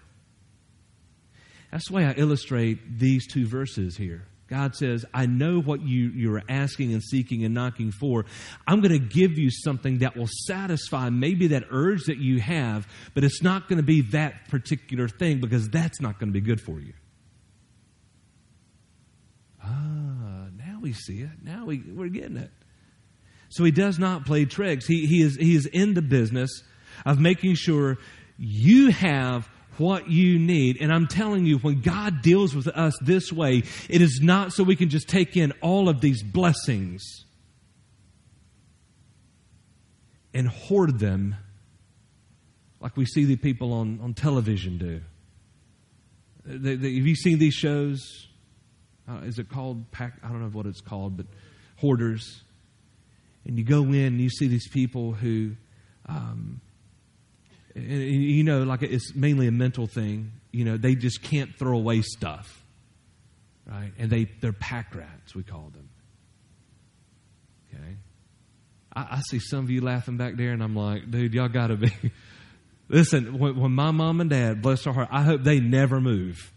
That's 1.71 1.89
the 1.89 1.95
way 1.95 2.05
I 2.05 2.13
illustrate 2.13 2.99
these 2.99 3.27
two 3.27 3.47
verses 3.47 3.97
here. 3.97 4.27
God 4.53 4.77
says, 4.77 5.07
I 5.15 5.25
know 5.25 5.63
what 5.63 5.81
you, 5.81 6.11
you're 6.15 6.43
asking 6.47 6.93
and 6.93 7.03
seeking 7.03 7.43
and 7.43 7.55
knocking 7.55 7.91
for. 7.91 8.27
I'm 8.67 8.83
going 8.83 8.93
to 8.93 8.99
give 8.99 9.39
you 9.39 9.51
something 9.51 10.01
that 10.01 10.15
will 10.15 10.29
satisfy 10.29 11.09
maybe 11.09 11.47
that 11.49 11.65
urge 11.71 12.05
that 12.05 12.19
you 12.19 12.39
have, 12.39 12.87
but 13.15 13.25
it's 13.25 13.43
not 13.43 13.67
going 13.67 13.79
to 13.79 13.83
be 13.83 14.03
that 14.11 14.51
particular 14.51 15.09
thing 15.09 15.41
because 15.41 15.71
that's 15.71 16.03
not 16.03 16.19
going 16.19 16.29
to 16.29 16.39
be 16.39 16.47
good 16.47 16.61
for 16.61 16.79
you. 16.79 16.93
Ah, 19.65 20.49
now 20.55 20.81
we 20.83 20.93
see 20.93 21.23
it. 21.23 21.31
Now 21.43 21.65
we, 21.65 21.79
we're 21.79 22.09
getting 22.09 22.37
it. 22.37 22.51
So 23.49 23.65
he 23.65 23.71
does 23.71 23.99
not 23.99 24.27
play 24.27 24.45
tricks. 24.45 24.87
He, 24.87 25.07
he, 25.07 25.23
is, 25.23 25.37
he 25.37 25.57
is 25.57 25.65
in 25.65 25.95
the 25.95 26.03
business 26.03 26.63
of 27.07 27.19
making 27.19 27.55
sure 27.55 27.97
you 28.37 28.91
have 28.91 29.49
what 29.79 30.11
you 30.11 30.39
need. 30.39 30.79
And 30.81 30.93
I'm 30.93 31.07
telling 31.07 31.47
you, 31.47 31.59
when 31.59 31.81
God 31.81 32.23
deals 32.23 32.55
with 32.55 32.69
us 32.69 32.95
this 33.01 33.33
way, 33.33 33.63
it 33.89 34.03
is 34.03 34.21
not 34.23 34.53
so 34.53 34.65
we 34.65 34.77
can 34.77 34.89
just 34.89 35.09
take 35.09 35.37
in 35.37 35.53
all 35.61 35.89
of 35.89 36.01
these 36.01 36.23
blessings 36.23 37.25
and 40.35 40.49
hoard 40.49 40.99
them 40.99 41.37
like 42.81 42.97
we 42.97 43.07
see 43.07 43.25
the 43.25 43.37
people 43.37 43.73
on, 43.73 44.01
on 44.03 44.15
television 44.15 44.79
do. 44.79 45.01
They, 46.45 46.75
they, 46.75 46.97
have 46.97 47.07
you 47.07 47.15
seen 47.15 47.39
these 47.39 47.55
shows? 47.55 48.27
Uh, 49.09 49.21
is 49.25 49.39
it 49.39 49.49
called 49.49 49.91
pack? 49.93 50.15
I 50.23 50.29
don't 50.29 50.41
know 50.41 50.49
what 50.49 50.67
it's 50.67 50.81
called, 50.81 51.17
but 51.17 51.27
hoarders. 51.77 52.43
And 53.45 53.59
you 53.59 53.65
go 53.65 53.85
in 53.85 53.95
and 53.95 54.21
you 54.21 54.31
see 54.31 54.49
these 54.49 54.69
people 54.69 55.13
who 55.13 55.53
um, 56.07 56.61
and, 57.75 57.85
you 57.85 58.45
know, 58.45 58.63
like 58.63 58.83
it's 58.83 59.15
mainly 59.15 59.47
a 59.47 59.53
mental 59.53 59.87
thing. 59.87 60.33
You 60.51 60.65
know, 60.65 60.77
they 60.77 60.95
just 60.95 61.23
can't 61.23 61.55
throw 61.59 61.77
away 61.77 62.03
stuff, 62.03 62.65
right? 63.67 63.93
And 63.99 64.11
they 64.11 64.27
they're 64.41 64.53
pack 64.53 64.95
rats, 64.95 65.35
we 65.35 65.43
call 65.43 65.71
them. 65.73 65.89
Okay, 67.73 67.97
I, 68.95 69.01
I 69.01 69.21
see 69.29 69.39
some 69.39 69.61
of 69.61 69.71
you 69.71 69.81
laughing 69.81 70.17
back 70.17 70.37
there, 70.37 70.53
and 70.53 70.63
I'm 70.63 70.77
like, 70.77 71.11
dude, 71.11 71.33
y'all 71.35 71.49
got 71.49 71.69
to 71.69 71.77
be. 71.77 71.93
Listen, 72.89 73.39
when, 73.39 73.59
when 73.59 73.73
my 73.73 73.91
mom 73.91 74.21
and 74.21 74.29
dad, 74.29 74.61
bless 74.61 74.85
their 74.85 74.93
heart, 74.93 75.09
I 75.11 75.23
hope 75.23 75.43
they 75.43 75.61
never 75.61 76.01
move 76.01 76.53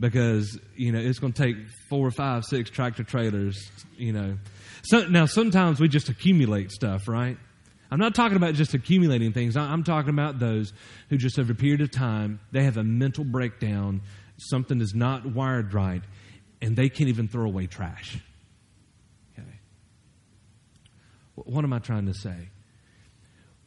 because 0.00 0.58
you 0.76 0.92
know 0.92 0.98
it's 0.98 1.18
going 1.18 1.32
to 1.34 1.42
take 1.42 1.56
four, 1.90 2.10
five, 2.10 2.44
six 2.44 2.70
tractor 2.70 3.04
trailers. 3.04 3.70
You 3.96 4.12
know, 4.14 4.38
so 4.82 5.06
now 5.08 5.26
sometimes 5.26 5.80
we 5.80 5.88
just 5.88 6.08
accumulate 6.08 6.70
stuff, 6.70 7.06
right? 7.06 7.36
I'm 7.90 7.98
not 7.98 8.14
talking 8.14 8.36
about 8.36 8.54
just 8.54 8.74
accumulating 8.74 9.32
things. 9.32 9.56
I'm 9.56 9.82
talking 9.82 10.10
about 10.10 10.38
those 10.38 10.72
who 11.08 11.16
just 11.16 11.38
over 11.38 11.52
a 11.52 11.54
period 11.54 11.80
of 11.80 11.90
time 11.90 12.40
they 12.52 12.64
have 12.64 12.76
a 12.76 12.84
mental 12.84 13.24
breakdown, 13.24 14.02
something 14.36 14.80
is 14.80 14.94
not 14.94 15.24
wired 15.24 15.72
right, 15.72 16.02
and 16.60 16.76
they 16.76 16.88
can't 16.88 17.08
even 17.08 17.28
throw 17.28 17.46
away 17.46 17.66
trash. 17.66 18.18
Okay. 19.38 19.48
What 21.34 21.64
am 21.64 21.72
I 21.72 21.78
trying 21.78 22.06
to 22.06 22.14
say? 22.14 22.50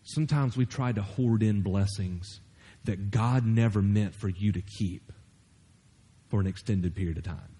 Sometimes 0.03 0.55
we 0.55 0.65
try 0.65 0.91
to 0.91 1.01
hoard 1.01 1.41
in 1.41 1.61
blessings 1.61 2.41
that 2.83 3.11
God 3.11 3.45
never 3.45 3.81
meant 3.81 4.15
for 4.15 4.29
you 4.29 4.51
to 4.51 4.61
keep 4.61 5.11
for 6.29 6.39
an 6.39 6.47
extended 6.47 6.95
period 6.95 7.17
of 7.17 7.23
time. 7.23 7.55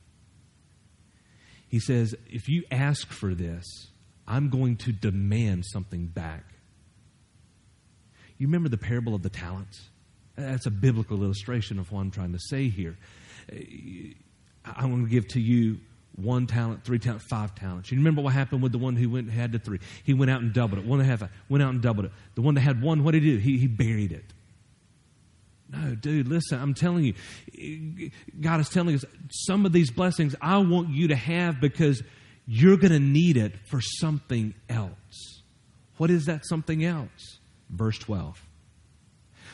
He 1.68 1.80
says, 1.80 2.16
if 2.28 2.50
you 2.50 2.64
ask 2.72 3.12
for 3.12 3.34
this, 3.34 3.66
I'm 4.28 4.50
going 4.50 4.78
to 4.78 4.92
demand 4.92 5.66
something 5.66 6.08
back. 6.08 6.44
You 8.42 8.48
remember 8.48 8.70
the 8.70 8.78
parable 8.80 9.14
of 9.14 9.22
the 9.22 9.30
talents? 9.30 9.80
That's 10.36 10.66
a 10.66 10.72
biblical 10.72 11.22
illustration 11.22 11.78
of 11.78 11.92
what 11.92 12.00
I'm 12.00 12.10
trying 12.10 12.32
to 12.32 12.40
say 12.40 12.70
here. 12.70 12.98
Uh, 13.54 13.58
I'm 14.66 14.90
going 14.90 15.06
to 15.06 15.12
give 15.12 15.28
to 15.34 15.40
you 15.40 15.78
one 16.16 16.48
talent, 16.48 16.84
three 16.84 16.98
talent, 16.98 17.22
five 17.30 17.54
talents. 17.54 17.92
You 17.92 18.00
remember 18.00 18.24
what 18.24 18.34
happened 18.34 18.64
with 18.64 18.72
the 18.72 18.80
one 18.80 18.96
who 18.96 19.12
went 19.12 19.30
had 19.30 19.52
the 19.52 19.60
three? 19.60 19.78
He 20.04 20.16
went 20.16 20.32
out 20.32 20.42
and 20.42 20.52
doubled 20.54 20.80
it. 20.80 20.88
One 20.88 21.00
and 21.00 21.08
a 21.08 21.16
half 21.16 21.30
went 21.50 21.62
out 21.62 21.70
and 21.70 21.84
doubled 21.84 22.08
it. 22.08 22.14
The 22.34 22.42
one 22.42 22.56
that 22.56 22.62
had 22.62 22.82
one, 22.82 23.04
what 23.04 23.12
did 23.12 23.22
he 23.22 23.34
do? 23.34 23.38
He, 23.38 23.60
he 23.60 23.68
buried 23.68 24.12
it. 24.12 24.26
No, 25.70 25.94
dude, 25.94 26.28
listen, 26.28 26.60
I'm 26.60 26.74
telling 26.74 27.14
you, 27.54 28.10
God 28.42 28.60
is 28.60 28.70
telling 28.70 28.96
us 28.96 29.06
some 29.30 29.68
of 29.68 29.72
these 29.72 29.92
blessings 29.92 30.36
I 30.42 30.58
want 30.58 30.90
you 30.90 31.10
to 31.10 31.16
have 31.16 31.62
because 31.62 32.02
you're 32.48 32.78
going 32.78 32.92
to 32.92 33.00
need 33.00 33.38
it 33.38 33.54
for 33.70 33.82
something 33.82 34.56
else. 34.68 35.44
What 35.98 36.10
is 36.10 36.26
that 36.26 36.48
something 36.48 36.84
else? 36.84 37.38
Verse 37.72 37.98
12. 37.98 38.44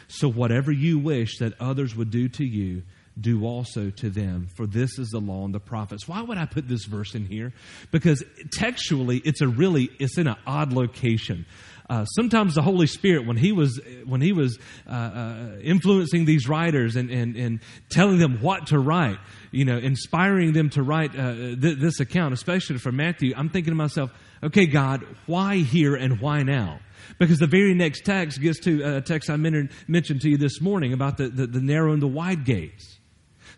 So, 0.10 0.30
whatever 0.30 0.72
you 0.72 1.00
wish 1.00 1.38
that 1.40 1.54
others 1.60 1.96
would 1.96 2.12
do 2.12 2.30
to 2.30 2.46
you, 2.46 2.84
do 3.20 3.46
also 3.46 3.90
to 3.90 4.10
them, 4.10 4.48
for 4.56 4.68
this 4.68 5.00
is 5.00 5.10
the 5.10 5.20
law 5.20 5.44
and 5.46 5.54
the 5.54 5.60
prophets. 5.60 6.08
Why 6.08 6.22
would 6.22 6.38
I 6.38 6.46
put 6.46 6.68
this 6.68 6.86
verse 6.86 7.16
in 7.16 7.26
here? 7.26 7.52
Because 7.92 8.24
textually, 8.52 9.22
it's 9.26 9.42
a 9.42 9.48
really, 9.48 9.90
it's 10.00 10.18
in 10.18 10.28
an 10.28 10.36
odd 10.46 10.72
location. 10.72 11.46
Uh, 11.90 12.04
sometimes 12.06 12.54
the 12.54 12.62
Holy 12.62 12.88
Spirit, 12.88 13.26
when 13.26 13.38
he 13.38 13.54
was 13.54 13.80
when 14.06 14.20
he 14.20 14.34
was 14.34 14.60
uh, 14.88 14.92
uh, 14.92 15.50
influencing 15.64 16.26
these 16.26 16.48
writers 16.48 16.98
and, 16.98 17.10
and 17.10 17.38
and 17.38 17.60
telling 17.90 18.20
them 18.20 18.42
what 18.42 18.68
to 18.68 18.80
write, 18.80 19.18
you 19.52 19.64
know, 19.64 19.78
inspiring 19.78 20.52
them 20.52 20.70
to 20.72 20.84
write 20.84 21.18
uh, 21.18 21.34
th- 21.34 21.80
this 21.80 22.02
account, 22.02 22.34
especially 22.34 22.78
for 22.78 22.92
Matthew, 22.92 23.34
I'm 23.38 23.50
thinking 23.50 23.72
to 23.72 23.76
myself, 23.76 24.12
okay, 24.44 24.66
God, 24.66 25.06
why 25.28 25.58
here 25.58 25.96
and 25.96 26.20
why 26.20 26.44
now? 26.44 26.80
Because 27.20 27.40
the 27.40 27.48
very 27.48 27.74
next 27.74 28.06
text 28.06 28.42
gets 28.42 28.60
to 28.62 28.84
uh, 28.84 28.98
a 28.98 29.02
text 29.02 29.30
I 29.30 29.38
mentioned 29.38 30.22
to 30.22 30.30
you 30.30 30.38
this 30.38 30.62
morning 30.62 30.94
about 30.94 31.18
the, 31.18 31.30
the, 31.30 31.48
the 31.48 31.62
narrow 31.62 31.94
and 31.94 32.02
the 32.02 32.08
wide 32.08 32.46
gates. 32.46 32.98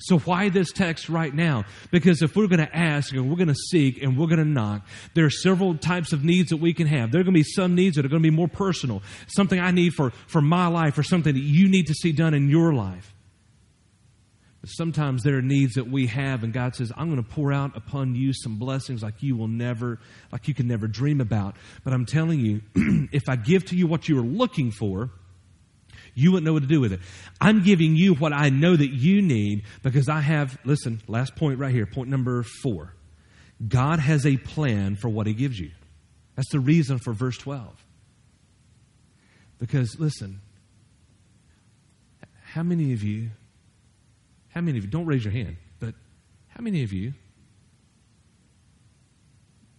So 0.01 0.17
why 0.19 0.47
this 0.49 0.71
text 0.71 1.09
right 1.09 1.33
now? 1.33 1.65
Because 1.91 2.21
if 2.21 2.35
we're 2.35 2.47
going 2.47 2.65
to 2.65 2.75
ask 2.75 3.13
and 3.13 3.29
we're 3.29 3.35
going 3.35 3.49
to 3.49 3.55
seek 3.55 4.01
and 4.01 4.17
we're 4.17 4.27
going 4.27 4.39
to 4.39 4.45
knock, 4.45 4.88
there 5.13 5.25
are 5.25 5.29
several 5.29 5.77
types 5.77 6.13
of 6.13 6.23
needs 6.23 6.49
that 6.49 6.57
we 6.57 6.73
can 6.73 6.88
have. 6.88 7.12
There 7.12 7.19
are 7.19 7.23
going 7.23 7.33
to 7.33 7.39
be 7.39 7.43
some 7.43 7.75
needs 7.75 7.97
that 7.97 8.05
are 8.05 8.09
going 8.09 8.23
to 8.23 8.29
be 8.29 8.35
more 8.35 8.47
personal. 8.47 9.03
Something 9.27 9.59
I 9.59 9.71
need 9.71 9.93
for, 9.93 10.12
for 10.27 10.41
my 10.41 10.67
life 10.67 10.97
or 10.97 11.03
something 11.03 11.33
that 11.33 11.39
you 11.39 11.67
need 11.67 11.88
to 11.88 11.93
see 11.93 12.13
done 12.13 12.33
in 12.33 12.49
your 12.49 12.73
life. 12.73 13.13
Sometimes 14.77 15.23
there 15.23 15.38
are 15.38 15.41
needs 15.41 15.75
that 15.75 15.89
we 15.89 16.08
have, 16.08 16.43
and 16.43 16.53
God 16.53 16.75
says, 16.75 16.91
I'm 16.95 17.10
going 17.10 17.23
to 17.23 17.29
pour 17.29 17.51
out 17.51 17.75
upon 17.75 18.15
you 18.15 18.34
some 18.34 18.58
blessings 18.58 19.01
like 19.01 19.21
you 19.21 19.36
will 19.36 19.47
never, 19.47 19.99
like 20.32 20.47
you 20.47 20.53
can 20.53 20.67
never 20.67 20.88
dream 20.88 21.21
about. 21.21 21.55
But 21.84 21.93
I'm 21.93 22.05
telling 22.05 22.39
you, 22.39 22.62
if 23.12 23.27
I 23.27 23.36
give 23.36 23.65
to 23.65 23.75
you 23.75 23.88
what 23.88 24.08
you 24.08 24.19
are 24.19 24.23
looking 24.23 24.71
for, 24.71 25.10
you 26.13 26.32
wouldn't 26.32 26.45
know 26.45 26.53
what 26.53 26.63
to 26.63 26.67
do 26.67 26.82
with 26.82 26.93
it. 26.93 26.99
I'm 27.39 27.63
giving 27.63 27.95
you 27.95 28.13
what 28.13 28.34
I 28.34 28.49
know 28.49 28.75
that 28.75 28.89
you 28.89 29.21
need 29.21 29.63
because 29.84 30.10
I 30.10 30.19
have, 30.21 30.58
listen, 30.65 31.01
last 31.08 31.36
point 31.36 31.60
right 31.60 31.73
here, 31.73 31.86
point 31.86 32.10
number 32.10 32.43
four. 32.62 32.93
God 33.67 33.99
has 33.99 34.25
a 34.25 34.38
plan 34.38 34.95
for 34.95 35.10
what 35.10 35.27
He 35.27 35.34
gives 35.34 35.60
you. 35.60 35.71
That's 36.36 36.51
the 36.51 36.60
reason 36.60 36.99
for 36.99 37.13
verse 37.13 37.38
12. 37.38 37.86
Because, 39.60 39.99
listen, 39.99 40.39
how 42.43 42.63
many 42.63 42.93
of 42.93 43.03
you, 43.03 43.32
how 44.49 44.62
many 44.62 44.77
of 44.77 44.83
you, 44.83 44.89
don't 44.89 45.05
raise 45.05 45.23
your 45.23 45.33
hand, 45.33 45.57
but 45.79 45.95
how 46.49 46.62
many 46.62 46.83
of 46.83 46.91
you, 46.93 47.13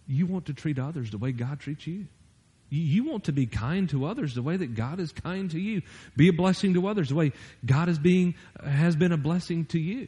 you 0.07 0.25
want 0.25 0.45
to 0.47 0.53
treat 0.53 0.79
others 0.79 1.11
the 1.11 1.17
way 1.17 1.31
God 1.31 1.59
treats 1.59 1.87
you? 1.87 2.07
You 2.69 3.03
want 3.03 3.25
to 3.25 3.33
be 3.33 3.47
kind 3.47 3.89
to 3.89 4.05
others 4.05 4.33
the 4.33 4.41
way 4.41 4.55
that 4.55 4.75
God 4.75 5.01
is 5.01 5.11
kind 5.11 5.51
to 5.51 5.59
you. 5.59 5.81
Be 6.15 6.29
a 6.29 6.33
blessing 6.33 6.73
to 6.75 6.87
others 6.87 7.09
the 7.09 7.15
way 7.15 7.33
God 7.65 7.89
is 7.89 7.99
being, 7.99 8.35
has 8.65 8.95
been 8.95 9.11
a 9.11 9.17
blessing 9.17 9.65
to 9.65 9.79
you. 9.79 10.07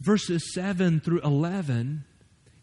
Verses 0.00 0.52
7 0.52 1.00
through 1.00 1.20
11 1.20 2.04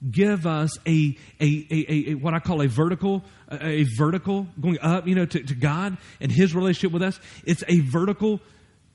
give 0.10 0.46
us 0.46 0.78
a, 0.86 1.18
a, 1.40 1.68
a, 1.72 2.10
a, 2.10 2.14
what 2.16 2.34
I 2.34 2.40
call 2.40 2.62
a 2.62 2.68
vertical, 2.68 3.24
a, 3.50 3.86
vertical 3.98 4.48
going 4.60 4.78
up, 4.82 5.08
you 5.08 5.16
know, 5.16 5.26
to, 5.26 5.44
to 5.44 5.56
God 5.56 5.98
and 6.20 6.32
His 6.32 6.54
relationship 6.54 6.92
with 6.92 7.02
us. 7.02 7.20
It's 7.46 7.64
a 7.68 7.80
vertical 7.80 8.42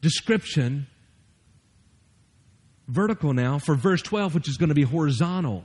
description, 0.01 0.87
vertical 2.87 3.33
now 3.33 3.59
for 3.59 3.75
verse 3.75 4.03
12, 4.03 4.35
which 4.35 4.49
is 4.49 4.57
going 4.57 4.69
to 4.69 4.75
be 4.75 4.83
horizontal 4.83 5.65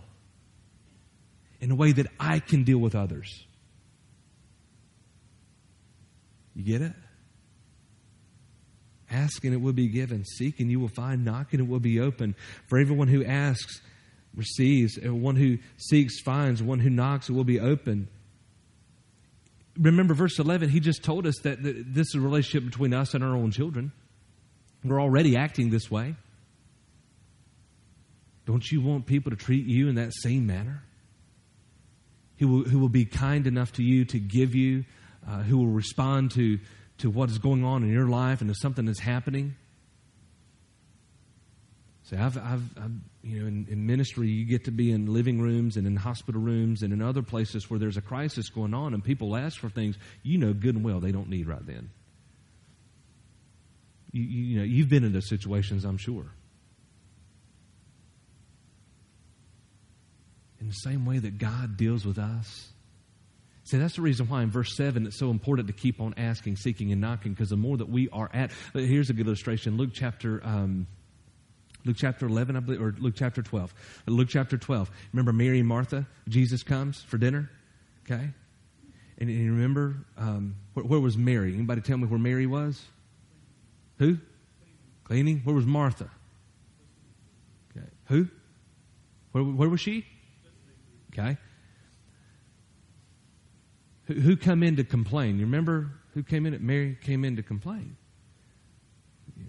in 1.62 1.72
a 1.72 1.76
way 1.76 1.92
that 1.92 2.08
I 2.20 2.40
can 2.40 2.64
deal 2.64 2.80
with 2.80 2.96
others. 2.96 3.46
You 6.56 6.64
get 6.64 6.82
it? 6.82 6.94
Ask 9.10 9.44
and 9.44 9.54
it 9.54 9.62
will 9.62 9.74
be 9.74 9.88
given. 9.88 10.26
Seek 10.26 10.60
and 10.60 10.70
you 10.70 10.80
will 10.80 10.88
find. 10.88 11.24
Knock 11.24 11.54
and 11.54 11.62
it 11.62 11.68
will 11.68 11.80
be 11.80 12.00
open. 12.00 12.36
For 12.68 12.78
everyone 12.78 13.08
who 13.08 13.24
asks 13.24 13.82
receives, 14.36 14.98
and 14.98 15.22
one 15.22 15.36
who 15.36 15.60
seeks 15.78 16.20
finds, 16.22 16.62
one 16.62 16.80
who 16.80 16.90
knocks 16.90 17.30
it 17.30 17.34
will 17.34 17.44
be 17.44 17.60
open. 17.60 18.08
Remember 19.78 20.14
verse 20.14 20.40
11, 20.40 20.70
he 20.70 20.80
just 20.80 21.04
told 21.04 21.26
us 21.26 21.36
that 21.44 21.60
this 21.62 22.08
is 22.10 22.16
a 22.16 22.20
relationship 22.20 22.70
between 22.70 22.94
us 22.94 23.14
and 23.14 23.24
our 23.24 23.36
own 23.36 23.52
children. 23.52 23.92
We're 24.84 25.02
already 25.02 25.38
acting 25.38 25.70
this 25.70 25.90
way. 25.90 26.16
Don't 28.46 28.70
you 28.70 28.82
want 28.82 29.06
people 29.06 29.32
to 29.32 29.38
treat 29.38 29.66
you 29.66 29.88
in 29.88 29.96
that 29.96 30.14
same 30.14 30.46
manner? 30.46 30.84
who 32.44 32.48
will, 32.48 32.64
who 32.64 32.80
will 32.80 32.90
be 32.90 33.06
kind 33.06 33.48
enough 33.48 33.72
to 33.74 33.84
you 33.84 34.06
to 34.06 34.20
give 34.20 34.56
you, 34.56 34.86
uh, 35.28 35.44
who 35.44 35.58
will 35.58 35.68
respond 35.68 36.32
to, 36.32 36.60
to 36.98 37.10
what 37.10 37.30
is 37.30 37.38
going 37.38 37.64
on 37.64 37.84
in 37.84 37.92
your 37.92 38.08
life 38.08 38.42
and 38.42 38.50
to 38.50 38.56
something 38.56 38.86
that's 38.86 39.00
happening. 39.00 39.56
See, 42.04 42.18
I've, 42.18 42.38
I've, 42.38 42.78
I've 42.78 42.92
you 43.24 43.40
know, 43.40 43.48
in, 43.48 43.68
in, 43.70 43.86
ministry, 43.86 44.28
you 44.28 44.46
get 44.46 44.66
to 44.66 44.72
be 44.72 44.92
in 44.92 45.06
living 45.06 45.40
rooms 45.40 45.78
and 45.78 45.88
in 45.88 45.96
hospital 45.96 46.42
rooms 46.42 46.82
and 46.84 46.92
in 46.92 47.02
other 47.02 47.22
places 47.22 47.70
where 47.70 47.80
there's 47.80 47.96
a 47.96 48.02
crisis 48.02 48.50
going 48.50 48.74
on 48.74 48.94
and 48.94 49.02
people 49.02 49.38
ask 49.38 49.58
for 49.58 49.70
things 49.70 49.98
you 50.22 50.38
know 50.38 50.52
good 50.52 50.76
and 50.76 50.84
well 50.84 51.00
they 51.00 51.14
don't 51.14 51.30
need 51.30 51.48
right 51.48 51.66
then. 51.66 51.92
You, 54.14 54.24
you, 54.24 54.58
know, 54.60 54.64
you've 54.64 54.90
been 54.90 55.04
in 55.04 55.12
those 55.12 55.28
situations, 55.28 55.84
I'm 55.84 55.98
sure. 55.98 56.28
in 60.64 60.70
the 60.70 60.74
same 60.74 61.06
way 61.06 61.20
that 61.20 61.38
God 61.38 61.76
deals 61.76 62.06
with 62.06 62.18
us. 62.18 62.70
See, 63.66 63.78
that's 63.78 63.98
the 63.98 64.02
reason 64.02 64.30
why 64.30 64.44
in 64.44 64.50
verse 64.50 64.76
7 64.78 65.06
it's 65.06 65.20
so 65.20 65.30
important 65.30 65.68
to 65.68 65.74
keep 65.74 66.00
on 66.00 66.14
asking, 66.16 66.56
seeking, 66.56 66.94
and 66.94 67.02
knocking, 67.02 67.34
because 67.34 67.50
the 67.50 67.58
more 67.58 67.76
that 67.78 67.90
we 67.90 68.08
are 68.10 68.30
at. 68.34 68.52
Here's 68.74 69.10
a 69.10 69.14
good 69.14 69.28
illustration 69.28 69.78
Luke 69.78 69.92
chapter. 69.94 70.42
Um, 70.44 70.88
Luke 71.86 71.98
chapter 72.00 72.26
11, 72.26 72.56
I 72.56 72.62
believe, 72.62 72.82
or 72.82 72.96
Luke 72.98 73.16
chapter 73.18 73.42
12. 73.42 73.74
Luke 74.08 74.30
chapter 74.30 74.58
12. 74.58 74.90
Remember 75.12 75.34
Mary 75.34 75.60
and 75.60 75.68
Martha? 75.68 76.08
Jesus 76.30 76.64
comes 76.64 77.02
for 77.02 77.18
dinner. 77.18 77.50
Okay? 78.06 78.30
And, 79.18 79.30
and 79.30 79.32
you 79.32 79.52
remember, 79.52 79.98
um, 80.18 80.56
where, 80.76 80.86
where, 80.86 81.00
was 81.02 81.18
Mary? 81.18 81.54
Anybody 81.54 81.82
tell 81.82 81.98
me 81.98 82.08
where 82.08 82.20
Mary 82.20 82.46
was? 82.46 82.82
Who? 84.04 84.18
Cleaning. 85.06 85.40
Where 85.46 85.56
was 85.56 85.66
Martha? 85.66 86.10
Okay. 87.72 87.88
Who? 88.08 88.28
Where, 89.32 89.44
where 89.44 89.70
was 89.70 89.80
she? 89.80 90.06
Okay? 91.14 91.38
Who, 94.06 94.16
who 94.16 94.36
come 94.36 94.62
in 94.62 94.76
to 94.76 94.84
complain? 94.84 95.40
You 95.40 95.46
remember 95.46 95.92
who 96.14 96.22
came 96.22 96.46
in? 96.46 96.66
Mary 96.66 96.98
came 97.02 97.24
in 97.24 97.38
to 97.38 97.44
complain. 97.44 97.96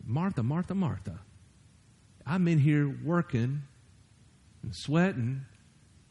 Martha, 0.06 0.44
Martha, 0.44 0.74
Martha. 0.74 1.18
I'm 2.24 2.46
in 2.46 2.60
here 2.60 2.88
working 3.04 3.62
and 4.62 4.74
sweating. 4.74 5.46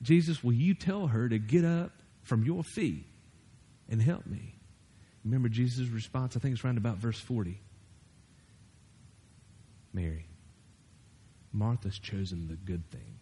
Jesus, 0.01 0.43
will 0.43 0.53
you 0.53 0.73
tell 0.73 1.07
her 1.07 1.29
to 1.29 1.39
get 1.39 1.63
up 1.63 1.93
from 2.23 2.43
your 2.43 2.61
feet 2.63 3.05
and 3.89 4.01
help 4.01 4.25
me. 4.25 4.55
Remember 5.23 5.47
Jesus' 5.47 5.87
response? 5.87 6.35
I 6.35 6.39
think 6.39 6.55
it's 6.55 6.65
around 6.65 6.77
about 6.77 6.97
verse 6.97 7.19
40. 7.19 7.61
Mary, 9.93 10.25
Martha's 11.51 11.99
chosen 11.99 12.47
the 12.47 12.55
good 12.55 12.89
thing. 12.89 13.19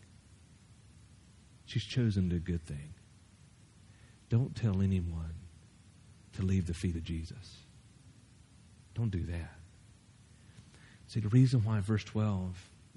She's 1.66 1.84
chosen 1.84 2.30
the 2.30 2.40
good 2.40 2.66
thing. 2.66 2.94
Don't 4.30 4.56
tell 4.56 4.82
anyone 4.82 5.36
to 6.34 6.44
leave 6.44 6.68
the 6.68 6.74
feet 6.74 6.96
of 6.96 7.04
Jesus. 7.04 7.58
Don't 8.96 9.12
do 9.12 9.24
that. 9.26 9.56
See, 11.08 11.20
the 11.20 11.30
reason 11.30 11.64
why 11.64 11.82
verse 11.82 12.06
12 12.06 12.56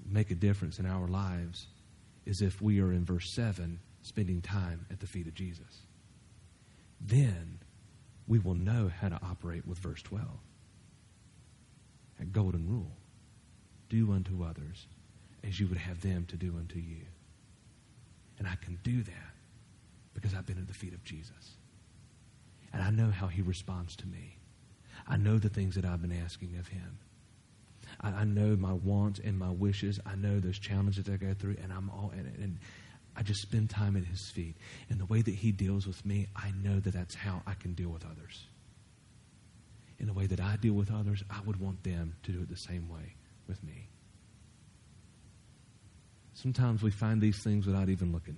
make 0.09 0.31
a 0.31 0.35
difference 0.35 0.79
in 0.79 0.85
our 0.85 1.07
lives 1.07 1.67
is 2.25 2.41
if 2.41 2.61
we 2.61 2.79
are 2.79 2.91
in 2.91 3.03
verse 3.03 3.29
7 3.33 3.79
spending 4.01 4.41
time 4.41 4.85
at 4.91 4.99
the 4.99 5.07
feet 5.07 5.27
of 5.27 5.33
Jesus. 5.33 5.81
Then 7.01 7.59
we 8.27 8.39
will 8.39 8.55
know 8.55 8.89
how 9.01 9.09
to 9.09 9.19
operate 9.21 9.67
with 9.67 9.79
verse 9.79 10.01
12. 10.01 10.25
A 12.21 12.25
golden 12.25 12.69
rule 12.69 12.91
do 13.95 14.11
unto 14.11 14.43
others 14.43 14.87
as 15.47 15.59
you 15.59 15.67
would 15.67 15.77
have 15.77 16.01
them 16.01 16.25
to 16.25 16.35
do 16.35 16.55
unto 16.57 16.79
you. 16.79 17.05
And 18.37 18.47
I 18.47 18.55
can 18.55 18.77
do 18.83 19.03
that 19.03 19.33
because 20.13 20.33
I've 20.33 20.45
been 20.45 20.57
at 20.57 20.67
the 20.67 20.73
feet 20.73 20.93
of 20.93 21.03
Jesus. 21.03 21.55
And 22.73 22.83
I 22.83 22.89
know 22.89 23.09
how 23.11 23.27
he 23.27 23.41
responds 23.41 23.95
to 23.97 24.07
me. 24.07 24.37
I 25.07 25.17
know 25.17 25.37
the 25.37 25.49
things 25.49 25.75
that 25.75 25.85
I've 25.85 26.01
been 26.01 26.19
asking 26.23 26.57
of 26.59 26.67
him. 26.67 26.97
I, 28.01 28.09
I 28.09 28.23
know 28.25 28.55
my 28.55 28.73
wants 28.73 29.19
and 29.23 29.37
my 29.37 29.49
wishes. 29.49 29.99
I 30.05 30.15
know 30.15 30.39
those 30.39 30.59
challenges 30.59 31.05
that 31.05 31.13
I 31.13 31.17
go 31.17 31.33
through, 31.33 31.57
and 31.63 31.71
I'm 31.71 31.89
all 31.89 32.11
and, 32.11 32.25
and 32.41 32.57
I 33.15 33.21
just 33.21 33.41
spend 33.41 33.69
time 33.69 33.95
at 33.95 34.03
his 34.03 34.29
feet. 34.33 34.55
And 34.89 34.99
the 34.99 35.05
way 35.05 35.21
that 35.21 35.33
he 35.33 35.51
deals 35.51 35.87
with 35.87 36.05
me, 36.05 36.27
I 36.35 36.51
know 36.61 36.79
that 36.79 36.93
that's 36.93 37.15
how 37.15 37.43
I 37.47 37.53
can 37.53 37.73
deal 37.73 37.89
with 37.89 38.03
others. 38.03 38.45
In 39.99 40.07
the 40.07 40.13
way 40.13 40.25
that 40.27 40.41
I 40.41 40.57
deal 40.57 40.73
with 40.73 40.91
others, 40.91 41.23
I 41.29 41.39
would 41.45 41.61
want 41.61 41.83
them 41.83 42.15
to 42.23 42.31
do 42.31 42.41
it 42.41 42.49
the 42.49 42.57
same 42.57 42.89
way 42.89 43.15
with 43.47 43.63
me. 43.63 43.87
Sometimes 46.33 46.83
we 46.83 46.91
find 46.91 47.21
these 47.21 47.41
things 47.41 47.65
without 47.65 47.89
even 47.89 48.11
looking. 48.11 48.37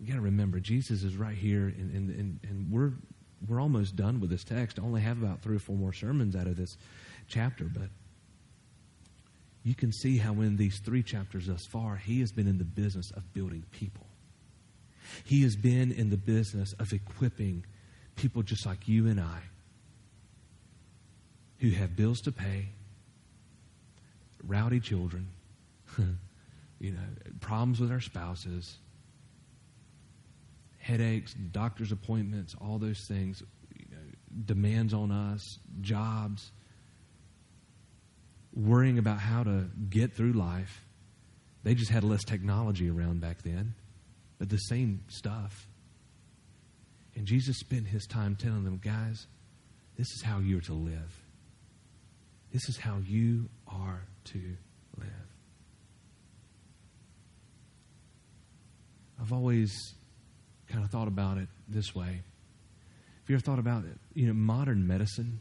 You 0.00 0.06
got 0.06 0.14
to 0.14 0.20
remember, 0.20 0.60
Jesus 0.60 1.02
is 1.02 1.16
right 1.16 1.36
here, 1.36 1.66
and, 1.66 1.94
and, 1.94 2.10
and, 2.10 2.40
and 2.44 2.70
we're, 2.70 2.92
we're 3.48 3.60
almost 3.60 3.96
done 3.96 4.20
with 4.20 4.30
this 4.30 4.44
text. 4.44 4.78
I 4.78 4.82
only 4.82 5.00
have 5.00 5.20
about 5.22 5.42
three 5.42 5.56
or 5.56 5.60
four 5.60 5.76
more 5.76 5.92
sermons 5.92 6.36
out 6.36 6.46
of 6.46 6.56
this 6.56 6.76
chapter, 7.26 7.64
but 7.64 7.88
you 9.64 9.74
can 9.74 9.92
see 9.92 10.18
how 10.18 10.32
in 10.34 10.56
these 10.56 10.80
three 10.84 11.02
chapters 11.02 11.48
thus 11.48 11.66
far, 11.66 11.96
he 11.96 12.20
has 12.20 12.30
been 12.30 12.46
in 12.46 12.58
the 12.58 12.64
business 12.64 13.10
of 13.10 13.34
building 13.34 13.64
people. 13.72 14.06
He 15.24 15.42
has 15.42 15.56
been 15.56 15.90
in 15.90 16.10
the 16.10 16.16
business 16.16 16.74
of 16.78 16.92
equipping 16.92 17.66
people 18.14 18.42
just 18.42 18.66
like 18.66 18.86
you 18.86 19.08
and 19.08 19.20
I 19.20 19.40
who 21.58 21.70
have 21.70 21.96
bills 21.96 22.20
to 22.20 22.32
pay, 22.32 22.68
rowdy 24.44 24.80
children, 24.80 25.28
you 26.78 26.92
know, 26.92 26.98
problems 27.40 27.80
with 27.80 27.90
our 27.90 28.00
spouses, 28.00 28.76
headaches, 30.78 31.34
doctor's 31.34 31.92
appointments, 31.92 32.54
all 32.60 32.78
those 32.78 33.04
things, 33.08 33.42
you 33.76 33.86
know, 33.90 34.02
demands 34.44 34.94
on 34.94 35.10
us, 35.10 35.58
jobs, 35.80 36.50
worrying 38.54 38.98
about 38.98 39.18
how 39.18 39.42
to 39.42 39.68
get 39.90 40.12
through 40.14 40.32
life. 40.32 40.84
They 41.64 41.74
just 41.74 41.90
had 41.90 42.04
less 42.04 42.24
technology 42.24 42.88
around 42.88 43.20
back 43.20 43.42
then, 43.42 43.74
but 44.38 44.48
the 44.48 44.56
same 44.56 45.02
stuff. 45.08 45.66
And 47.16 47.26
Jesus 47.26 47.58
spent 47.58 47.88
his 47.88 48.06
time 48.06 48.36
telling 48.36 48.64
them, 48.64 48.80
guys, 48.82 49.26
this 49.96 50.06
is 50.12 50.22
how 50.22 50.38
you're 50.38 50.60
to 50.62 50.72
live. 50.72 51.27
This 52.52 52.68
is 52.68 52.78
how 52.78 52.98
you 53.06 53.48
are 53.66 54.02
to 54.24 54.38
live. 54.96 55.06
I've 59.20 59.32
always 59.32 59.94
kind 60.68 60.84
of 60.84 60.90
thought 60.90 61.08
about 61.08 61.38
it 61.38 61.48
this 61.68 61.94
way. 61.94 62.06
Have 62.06 63.28
you 63.28 63.34
ever 63.34 63.42
thought 63.42 63.58
about 63.58 63.84
it? 63.84 63.98
You 64.14 64.28
know, 64.28 64.32
modern 64.32 64.86
medicine 64.86 65.40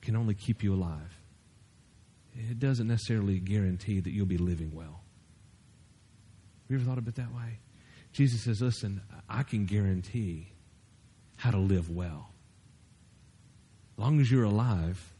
can 0.00 0.16
only 0.16 0.34
keep 0.34 0.62
you 0.62 0.74
alive. 0.74 1.18
It 2.34 2.58
doesn't 2.58 2.88
necessarily 2.88 3.38
guarantee 3.38 4.00
that 4.00 4.10
you'll 4.10 4.26
be 4.26 4.38
living 4.38 4.72
well. 4.74 5.02
Have 6.62 6.70
you 6.70 6.76
ever 6.76 6.84
thought 6.84 6.98
of 6.98 7.06
it 7.06 7.16
that 7.16 7.32
way? 7.34 7.58
Jesus 8.12 8.44
says, 8.44 8.60
listen, 8.60 9.02
I 9.28 9.42
can 9.42 9.66
guarantee 9.66 10.52
how 11.36 11.50
to 11.50 11.58
live 11.58 11.90
well. 11.90 12.33
Long 13.96 14.20
as 14.20 14.30
you're 14.30 14.44
alive, 14.44 15.12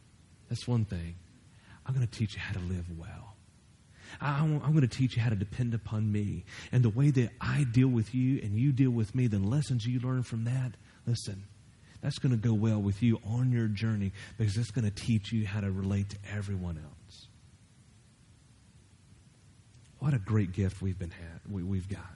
that's 0.49 0.67
one 0.67 0.85
thing. 0.85 1.15
I'm 1.87 1.95
going 1.95 2.07
to 2.07 2.19
teach 2.19 2.35
you 2.35 2.41
how 2.41 2.55
to 2.55 2.61
live 2.61 2.87
well. 2.99 3.35
I'm 4.21 4.61
going 4.61 4.81
to 4.81 4.87
teach 4.87 5.17
you 5.17 5.23
how 5.23 5.31
to 5.31 5.37
depend 5.37 5.75
upon 5.75 6.11
me. 6.11 6.45
And 6.73 6.83
the 6.83 6.91
way 6.91 7.11
that 7.11 7.31
I 7.41 7.65
deal 7.65 7.89
with 7.89 8.15
you 8.15 8.41
and 8.43 8.59
you 8.59 8.73
deal 8.73 8.91
with 8.91 9.15
me, 9.15 9.27
the 9.27 9.39
lessons 9.39 9.87
you 9.87 10.01
learn 10.01 10.23
from 10.23 10.45
that, 10.45 10.73
listen, 11.07 11.45
that's 12.01 12.19
going 12.19 12.33
to 12.33 12.39
go 12.39 12.55
well 12.55 12.81
with 12.81 13.03
you 13.03 13.19
on 13.27 13.51
your 13.51 13.67
journey 13.67 14.13
because 14.39 14.57
it's 14.57 14.71
going 14.71 14.85
to 14.85 14.91
teach 14.91 15.33
you 15.33 15.47
how 15.47 15.61
to 15.61 15.71
relate 15.71 16.11
to 16.11 16.17
everyone 16.33 16.79
else. 16.79 17.27
What 19.99 20.15
a 20.15 20.19
great 20.19 20.53
gift 20.53 20.83
we've 20.83 20.99
been 20.99 21.11
had, 21.11 21.41
we, 21.51 21.63
we've 21.63 21.89
got. 21.89 22.15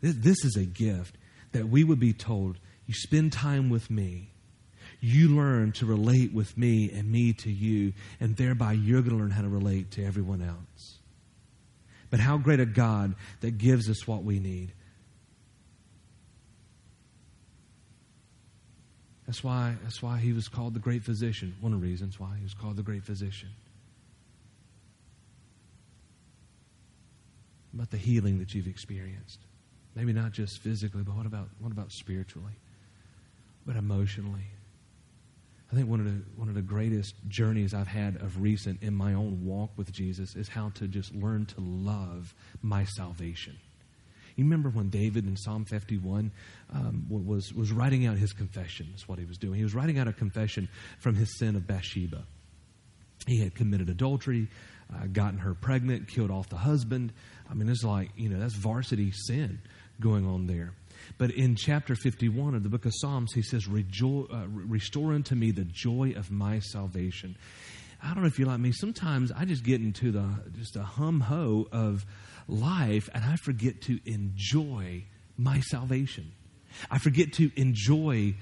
This, 0.00 0.14
this 0.16 0.44
is 0.44 0.56
a 0.56 0.64
gift 0.64 1.16
that 1.52 1.68
we 1.68 1.82
would 1.82 1.98
be 1.98 2.12
told, 2.12 2.58
you 2.86 2.94
spend 2.94 3.32
time 3.32 3.70
with 3.70 3.90
me 3.90 4.30
you 5.04 5.28
learn 5.36 5.72
to 5.72 5.86
relate 5.86 6.32
with 6.32 6.56
me 6.56 6.90
and 6.90 7.10
me 7.10 7.32
to 7.34 7.50
you, 7.50 7.92
and 8.20 8.36
thereby 8.36 8.72
you're 8.72 9.02
going 9.02 9.16
to 9.16 9.16
learn 9.16 9.30
how 9.30 9.42
to 9.42 9.48
relate 9.48 9.90
to 9.92 10.04
everyone 10.04 10.40
else. 10.40 10.98
But 12.10 12.20
how 12.20 12.38
great 12.38 12.60
a 12.60 12.66
God 12.66 13.14
that 13.40 13.58
gives 13.58 13.90
us 13.90 14.06
what 14.06 14.24
we 14.24 14.38
need. 14.38 14.72
That's 19.26 19.42
why, 19.42 19.74
that's 19.82 20.02
why 20.02 20.18
he 20.18 20.32
was 20.32 20.48
called 20.48 20.74
the 20.74 20.80
great 20.80 21.02
physician. 21.02 21.54
One 21.60 21.72
of 21.72 21.80
the 21.80 21.86
reasons 21.86 22.20
why 22.20 22.36
he 22.36 22.42
was 22.42 22.54
called 22.54 22.76
the 22.76 22.82
great 22.82 23.04
physician. 23.04 23.50
About 27.74 27.90
the 27.90 27.96
healing 27.96 28.38
that 28.38 28.54
you've 28.54 28.68
experienced. 28.68 29.40
Maybe 29.94 30.12
not 30.12 30.32
just 30.32 30.58
physically, 30.58 31.02
but 31.02 31.16
what 31.16 31.26
about, 31.26 31.48
what 31.58 31.72
about 31.72 31.90
spiritually? 31.90 32.52
But 33.66 33.76
emotionally? 33.76 34.46
I 35.74 35.76
think 35.76 35.90
one 35.90 35.98
of 35.98 36.06
the 36.06 36.22
one 36.36 36.48
of 36.48 36.54
the 36.54 36.62
greatest 36.62 37.16
journeys 37.26 37.74
I've 37.74 37.88
had 37.88 38.14
of 38.22 38.40
recent 38.40 38.80
in 38.84 38.94
my 38.94 39.14
own 39.14 39.44
walk 39.44 39.72
with 39.76 39.90
Jesus 39.90 40.36
is 40.36 40.46
how 40.46 40.70
to 40.76 40.86
just 40.86 41.12
learn 41.12 41.46
to 41.46 41.54
love 41.58 42.32
my 42.62 42.84
salvation. 42.84 43.58
You 44.36 44.44
remember 44.44 44.68
when 44.68 44.88
David 44.88 45.26
in 45.26 45.36
Psalm 45.36 45.64
51 45.64 46.30
um, 46.72 47.06
was, 47.08 47.52
was 47.52 47.72
writing 47.72 48.06
out 48.06 48.18
his 48.18 48.32
confession, 48.32 48.92
is 48.94 49.08
what 49.08 49.18
he 49.18 49.24
was 49.24 49.36
doing. 49.36 49.54
He 49.58 49.64
was 49.64 49.74
writing 49.74 49.98
out 49.98 50.06
a 50.06 50.12
confession 50.12 50.68
from 51.00 51.16
his 51.16 51.36
sin 51.40 51.56
of 51.56 51.66
Bathsheba. 51.66 52.22
He 53.26 53.40
had 53.40 53.56
committed 53.56 53.88
adultery, 53.88 54.46
uh, 54.94 55.06
gotten 55.12 55.40
her 55.40 55.54
pregnant, 55.54 56.06
killed 56.06 56.30
off 56.30 56.48
the 56.50 56.56
husband. 56.56 57.12
I 57.50 57.54
mean, 57.54 57.68
it's 57.68 57.82
like, 57.82 58.10
you 58.16 58.28
know, 58.28 58.38
that's 58.38 58.54
varsity 58.54 59.10
sin 59.10 59.60
going 60.00 60.24
on 60.24 60.46
there. 60.46 60.72
But 61.18 61.30
in 61.30 61.56
chapter 61.56 61.94
51 61.94 62.54
of 62.54 62.62
the 62.62 62.68
book 62.68 62.84
of 62.84 62.92
Psalms, 62.94 63.32
he 63.32 63.42
says, 63.42 63.66
uh, 63.68 64.46
Restore 64.48 65.12
unto 65.12 65.34
me 65.34 65.50
the 65.50 65.64
joy 65.64 66.14
of 66.16 66.30
my 66.30 66.58
salvation. 66.58 67.36
I 68.02 68.12
don't 68.12 68.22
know 68.22 68.28
if 68.28 68.38
you're 68.38 68.48
like 68.48 68.60
me. 68.60 68.72
Sometimes 68.72 69.32
I 69.32 69.44
just 69.44 69.64
get 69.64 69.80
into 69.80 70.12
the 70.12 70.28
just 70.58 70.76
a 70.76 70.82
hum 70.82 71.20
ho 71.20 71.66
of 71.72 72.04
life 72.48 73.08
and 73.14 73.24
I 73.24 73.36
forget 73.36 73.80
to 73.82 73.98
enjoy 74.04 75.04
my 75.38 75.60
salvation. 75.60 76.32
I 76.90 76.98
forget 76.98 77.32
to 77.34 77.50
enjoy 77.56 78.34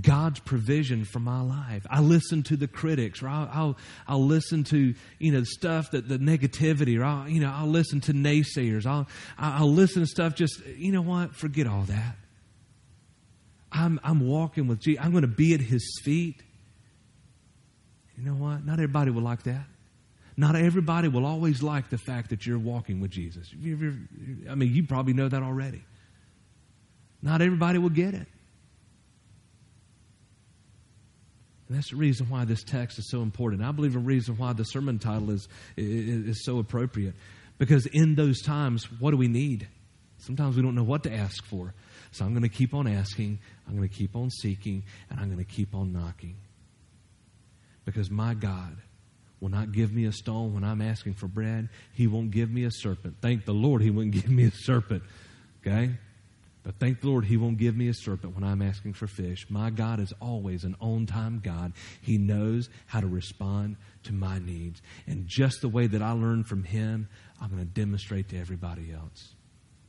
God's 0.00 0.40
provision 0.40 1.04
for 1.04 1.20
my 1.20 1.40
life. 1.40 1.86
I 1.88 2.00
listen 2.00 2.42
to 2.44 2.56
the 2.56 2.68
critics, 2.68 3.22
or 3.22 3.28
I'll, 3.28 3.48
I'll, 3.52 3.76
I'll 4.08 4.24
listen 4.24 4.64
to 4.64 4.94
you 5.18 5.32
know 5.32 5.44
stuff 5.44 5.90
that 5.92 6.08
the 6.08 6.18
negativity, 6.18 6.98
or 6.98 7.04
I'll, 7.04 7.28
you 7.28 7.40
know 7.40 7.52
I'll 7.54 7.68
listen 7.68 8.00
to 8.02 8.12
naysayers. 8.12 8.86
I'll 8.86 9.06
I'll 9.38 9.70
listen 9.70 10.02
to 10.02 10.06
stuff. 10.06 10.34
Just 10.34 10.64
you 10.66 10.92
know 10.92 11.02
what? 11.02 11.34
Forget 11.34 11.66
all 11.66 11.82
that. 11.82 12.16
I'm 13.72 14.00
I'm 14.02 14.26
walking 14.26 14.66
with 14.66 14.80
Jesus. 14.80 15.04
I'm 15.04 15.12
going 15.12 15.22
to 15.22 15.28
be 15.28 15.54
at 15.54 15.60
His 15.60 16.00
feet. 16.02 16.42
You 18.16 18.24
know 18.24 18.34
what? 18.34 18.64
Not 18.64 18.74
everybody 18.74 19.10
will 19.10 19.22
like 19.22 19.42
that. 19.44 19.66
Not 20.36 20.54
everybody 20.54 21.08
will 21.08 21.24
always 21.24 21.62
like 21.62 21.88
the 21.88 21.98
fact 21.98 22.30
that 22.30 22.46
you're 22.46 22.58
walking 22.58 23.00
with 23.00 23.10
Jesus. 23.10 23.50
I 23.54 24.54
mean, 24.54 24.74
you 24.74 24.86
probably 24.86 25.14
know 25.14 25.28
that 25.28 25.42
already. 25.42 25.82
Not 27.22 27.40
everybody 27.40 27.78
will 27.78 27.90
get 27.90 28.14
it. 28.14 28.26
And 31.68 31.76
that's 31.76 31.90
the 31.90 31.96
reason 31.96 32.28
why 32.28 32.44
this 32.44 32.62
text 32.62 32.98
is 32.98 33.10
so 33.10 33.22
important. 33.22 33.62
I 33.62 33.72
believe 33.72 33.96
a 33.96 34.00
reason 34.00 34.36
why 34.36 34.52
the 34.52 34.64
sermon 34.64 34.98
title 34.98 35.30
is, 35.30 35.48
is, 35.76 36.28
is 36.28 36.44
so 36.44 36.58
appropriate. 36.58 37.14
Because 37.58 37.86
in 37.86 38.14
those 38.14 38.40
times, 38.42 38.84
what 39.00 39.10
do 39.10 39.16
we 39.16 39.28
need? 39.28 39.66
Sometimes 40.18 40.56
we 40.56 40.62
don't 40.62 40.74
know 40.74 40.84
what 40.84 41.02
to 41.04 41.12
ask 41.12 41.44
for. 41.44 41.74
So 42.12 42.24
I'm 42.24 42.32
going 42.32 42.42
to 42.42 42.48
keep 42.48 42.72
on 42.72 42.86
asking, 42.86 43.38
I'm 43.66 43.76
going 43.76 43.88
to 43.88 43.94
keep 43.94 44.14
on 44.14 44.30
seeking, 44.30 44.84
and 45.10 45.18
I'm 45.18 45.26
going 45.26 45.44
to 45.44 45.50
keep 45.50 45.74
on 45.74 45.92
knocking. 45.92 46.36
Because 47.84 48.10
my 48.10 48.34
God 48.34 48.76
will 49.40 49.50
not 49.50 49.72
give 49.72 49.92
me 49.92 50.06
a 50.06 50.12
stone 50.12 50.54
when 50.54 50.64
I'm 50.64 50.80
asking 50.80 51.14
for 51.14 51.26
bread. 51.26 51.68
He 51.92 52.06
won't 52.06 52.30
give 52.30 52.50
me 52.50 52.64
a 52.64 52.70
serpent. 52.70 53.16
Thank 53.20 53.44
the 53.44 53.52
Lord 53.52 53.82
he 53.82 53.90
wouldn't 53.90 54.14
give 54.22 54.30
me 54.30 54.44
a 54.44 54.50
serpent. 54.50 55.02
Okay? 55.60 55.92
But 56.66 56.80
thank 56.80 57.00
the 57.00 57.08
Lord, 57.08 57.24
He 57.24 57.36
won't 57.36 57.58
give 57.58 57.76
me 57.76 57.86
a 57.86 57.94
serpent 57.94 58.34
when 58.34 58.42
I'm 58.42 58.60
asking 58.60 58.94
for 58.94 59.06
fish. 59.06 59.46
My 59.48 59.70
God 59.70 60.00
is 60.00 60.12
always 60.20 60.64
an 60.64 60.74
on 60.80 61.06
time 61.06 61.40
God. 61.40 61.72
He 62.02 62.18
knows 62.18 62.68
how 62.86 63.00
to 63.00 63.06
respond 63.06 63.76
to 64.02 64.12
my 64.12 64.40
needs. 64.40 64.82
And 65.06 65.28
just 65.28 65.60
the 65.60 65.68
way 65.68 65.86
that 65.86 66.02
I 66.02 66.10
learned 66.10 66.48
from 66.48 66.64
Him, 66.64 67.08
I'm 67.40 67.50
going 67.50 67.60
to 67.60 67.64
demonstrate 67.64 68.30
to 68.30 68.38
everybody 68.38 68.92
else. 68.92 69.34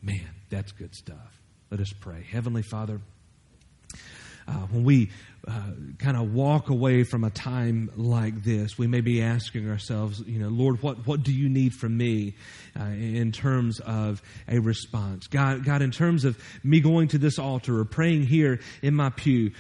Man, 0.04 0.30
that's 0.52 0.72
good 0.72 0.94
stuff. 0.94 1.42
Let 1.72 1.80
us 1.80 1.92
pray. 2.00 2.24
Heavenly 2.32 2.62
Father, 2.62 3.02
uh, 4.48 4.54
when 4.72 4.84
we 4.84 5.10
uh, 5.48 5.62
kind 5.98 6.18
of 6.18 6.34
walk 6.34 6.70
away 6.70 7.04
from 7.04 7.24
a 7.24 7.30
time 7.30 7.90
like 7.96 8.44
this, 8.44 8.78
we 8.78 8.88
may 8.88 9.02
be 9.02 9.22
asking 9.22 9.70
ourselves, 9.70 10.22
you 10.26 10.40
know, 10.40 10.50
Lord, 10.50 10.82
what, 10.82 11.08
what 11.08 11.24
do 11.24 11.32
you 11.32 11.48
need 11.48 11.74
from 11.74 11.96
me 11.96 12.36
uh, 12.80 12.84
in 12.86 13.32
terms 13.32 13.80
of 13.80 14.22
a 14.48 14.60
response? 14.60 15.28
God, 15.28 15.64
God, 15.64 15.82
in 15.82 15.92
terms 15.92 16.26
of 16.26 16.38
me 16.64 16.80
going 16.82 17.08
to 17.10 17.18
this 17.18 17.40
altar 17.40 17.80
or 17.80 17.86
praying 17.86 18.24
here 18.24 18.60
in 18.82 18.94
my 18.94 19.10
pew, 19.10 19.52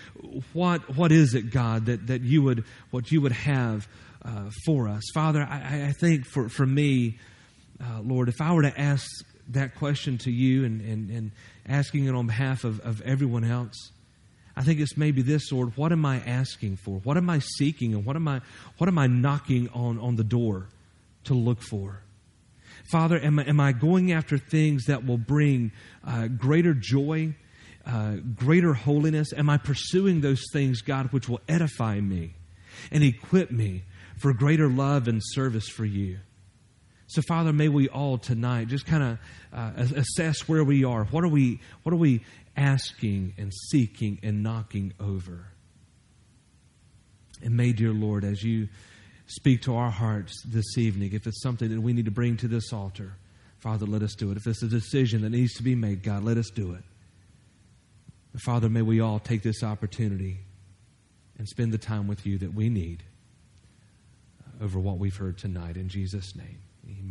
what, 0.53 0.95
what 0.97 1.11
is 1.11 1.35
it, 1.35 1.51
God, 1.51 1.85
that, 1.85 2.07
that 2.07 2.21
you 2.21 2.41
would, 2.43 2.65
what 2.91 3.11
you 3.11 3.21
would 3.21 3.31
have 3.31 3.87
uh, 4.25 4.49
for 4.65 4.89
us? 4.89 5.03
Father, 5.13 5.41
I, 5.49 5.87
I 5.87 5.91
think 5.93 6.25
for, 6.25 6.49
for 6.49 6.65
me, 6.65 7.17
uh, 7.81 8.01
Lord, 8.01 8.27
if 8.27 8.41
I 8.41 8.53
were 8.53 8.63
to 8.63 8.79
ask 8.79 9.05
that 9.49 9.75
question 9.75 10.17
to 10.19 10.31
you 10.31 10.65
and, 10.65 10.81
and, 10.81 11.09
and 11.09 11.31
asking 11.65 12.05
it 12.05 12.15
on 12.15 12.27
behalf 12.27 12.65
of, 12.65 12.81
of 12.81 13.01
everyone 13.01 13.45
else, 13.45 13.91
I 14.57 14.63
think 14.63 14.79
it's 14.79 14.97
maybe 14.97 15.21
this, 15.21 15.51
Lord, 15.51 15.77
what 15.77 15.91
am 15.91 16.03
I 16.03 16.17
asking 16.17 16.77
for? 16.77 16.99
What 17.03 17.15
am 17.15 17.29
I 17.29 17.37
seeking? 17.37 17.93
And 17.93 18.03
what 18.03 18.15
am 18.15 18.27
I, 18.27 18.41
what 18.79 18.87
am 18.87 18.97
I 18.97 19.05
knocking 19.05 19.69
on, 19.69 19.99
on 19.99 20.15
the 20.15 20.23
door 20.23 20.65
to 21.25 21.35
look 21.35 21.61
for? 21.61 22.01
Father, 22.91 23.19
am 23.19 23.37
I, 23.37 23.43
am 23.43 23.59
I 23.59 23.71
going 23.71 24.11
after 24.11 24.39
things 24.39 24.85
that 24.85 25.05
will 25.05 25.19
bring 25.19 25.71
uh, 26.03 26.27
greater 26.27 26.73
joy, 26.73 27.35
uh, 27.85 28.15
greater 28.35 28.73
holiness? 28.73 29.31
Am 29.31 29.47
I 29.47 29.57
pursuing 29.57 30.21
those 30.21 30.43
things, 30.51 30.81
God, 30.81 31.13
which 31.13 31.29
will 31.29 31.41
edify 31.47 31.99
me 31.99 32.33
and 32.91 33.03
equip 33.03 33.51
me 33.51 33.83
for 34.17 34.33
greater 34.33 34.67
love 34.67 35.07
and 35.07 35.21
service 35.23 35.69
for 35.69 35.85
you? 35.85 36.17
So, 37.09 37.21
Father, 37.27 37.53
may 37.53 37.69
we 37.69 37.89
all 37.89 38.17
tonight 38.17 38.69
just 38.69 38.87
kind 38.87 39.03
of 39.03 39.19
uh, 39.53 39.99
assess 39.99 40.49
where 40.49 40.63
we 40.63 40.83
are. 40.83 41.05
What 41.05 41.23
are 41.23 41.29
we? 41.29 41.61
What 41.83 41.93
are 41.93 41.97
we 41.97 42.21
asking 42.57 43.35
and 43.37 43.53
seeking 43.53 44.19
and 44.23 44.43
knocking 44.43 44.93
over? 44.99 45.47
And 47.41 47.55
may, 47.55 47.71
dear 47.71 47.93
Lord, 47.93 48.25
as 48.25 48.43
you 48.43 48.67
speak 49.27 49.61
to 49.63 49.75
our 49.75 49.91
hearts 49.91 50.41
this 50.45 50.77
evening, 50.77 51.13
if 51.13 51.27
it's 51.27 51.41
something 51.41 51.69
that 51.69 51.81
we 51.81 51.93
need 51.93 52.05
to 52.05 52.11
bring 52.11 52.35
to 52.37 52.47
this 52.47 52.73
altar, 52.73 53.13
Father, 53.59 53.85
let 53.85 54.01
us 54.01 54.15
do 54.15 54.31
it. 54.31 54.37
If 54.37 54.47
it's 54.47 54.63
a 54.63 54.67
decision 54.67 55.21
that 55.21 55.29
needs 55.29 55.53
to 55.55 55.63
be 55.63 55.75
made, 55.75 56.03
God, 56.03 56.23
let 56.23 56.37
us 56.37 56.49
do 56.49 56.73
it. 56.73 56.83
Father, 58.39 58.69
may 58.69 58.81
we 58.81 58.99
all 58.99 59.19
take 59.19 59.41
this 59.41 59.63
opportunity 59.63 60.37
and 61.37 61.47
spend 61.47 61.71
the 61.71 61.77
time 61.77 62.07
with 62.07 62.25
you 62.25 62.37
that 62.39 62.53
we 62.53 62.69
need 62.69 63.03
over 64.61 64.79
what 64.79 64.97
we've 64.97 65.15
heard 65.15 65.37
tonight. 65.37 65.77
In 65.77 65.89
Jesus' 65.89 66.35
name. 66.35 66.59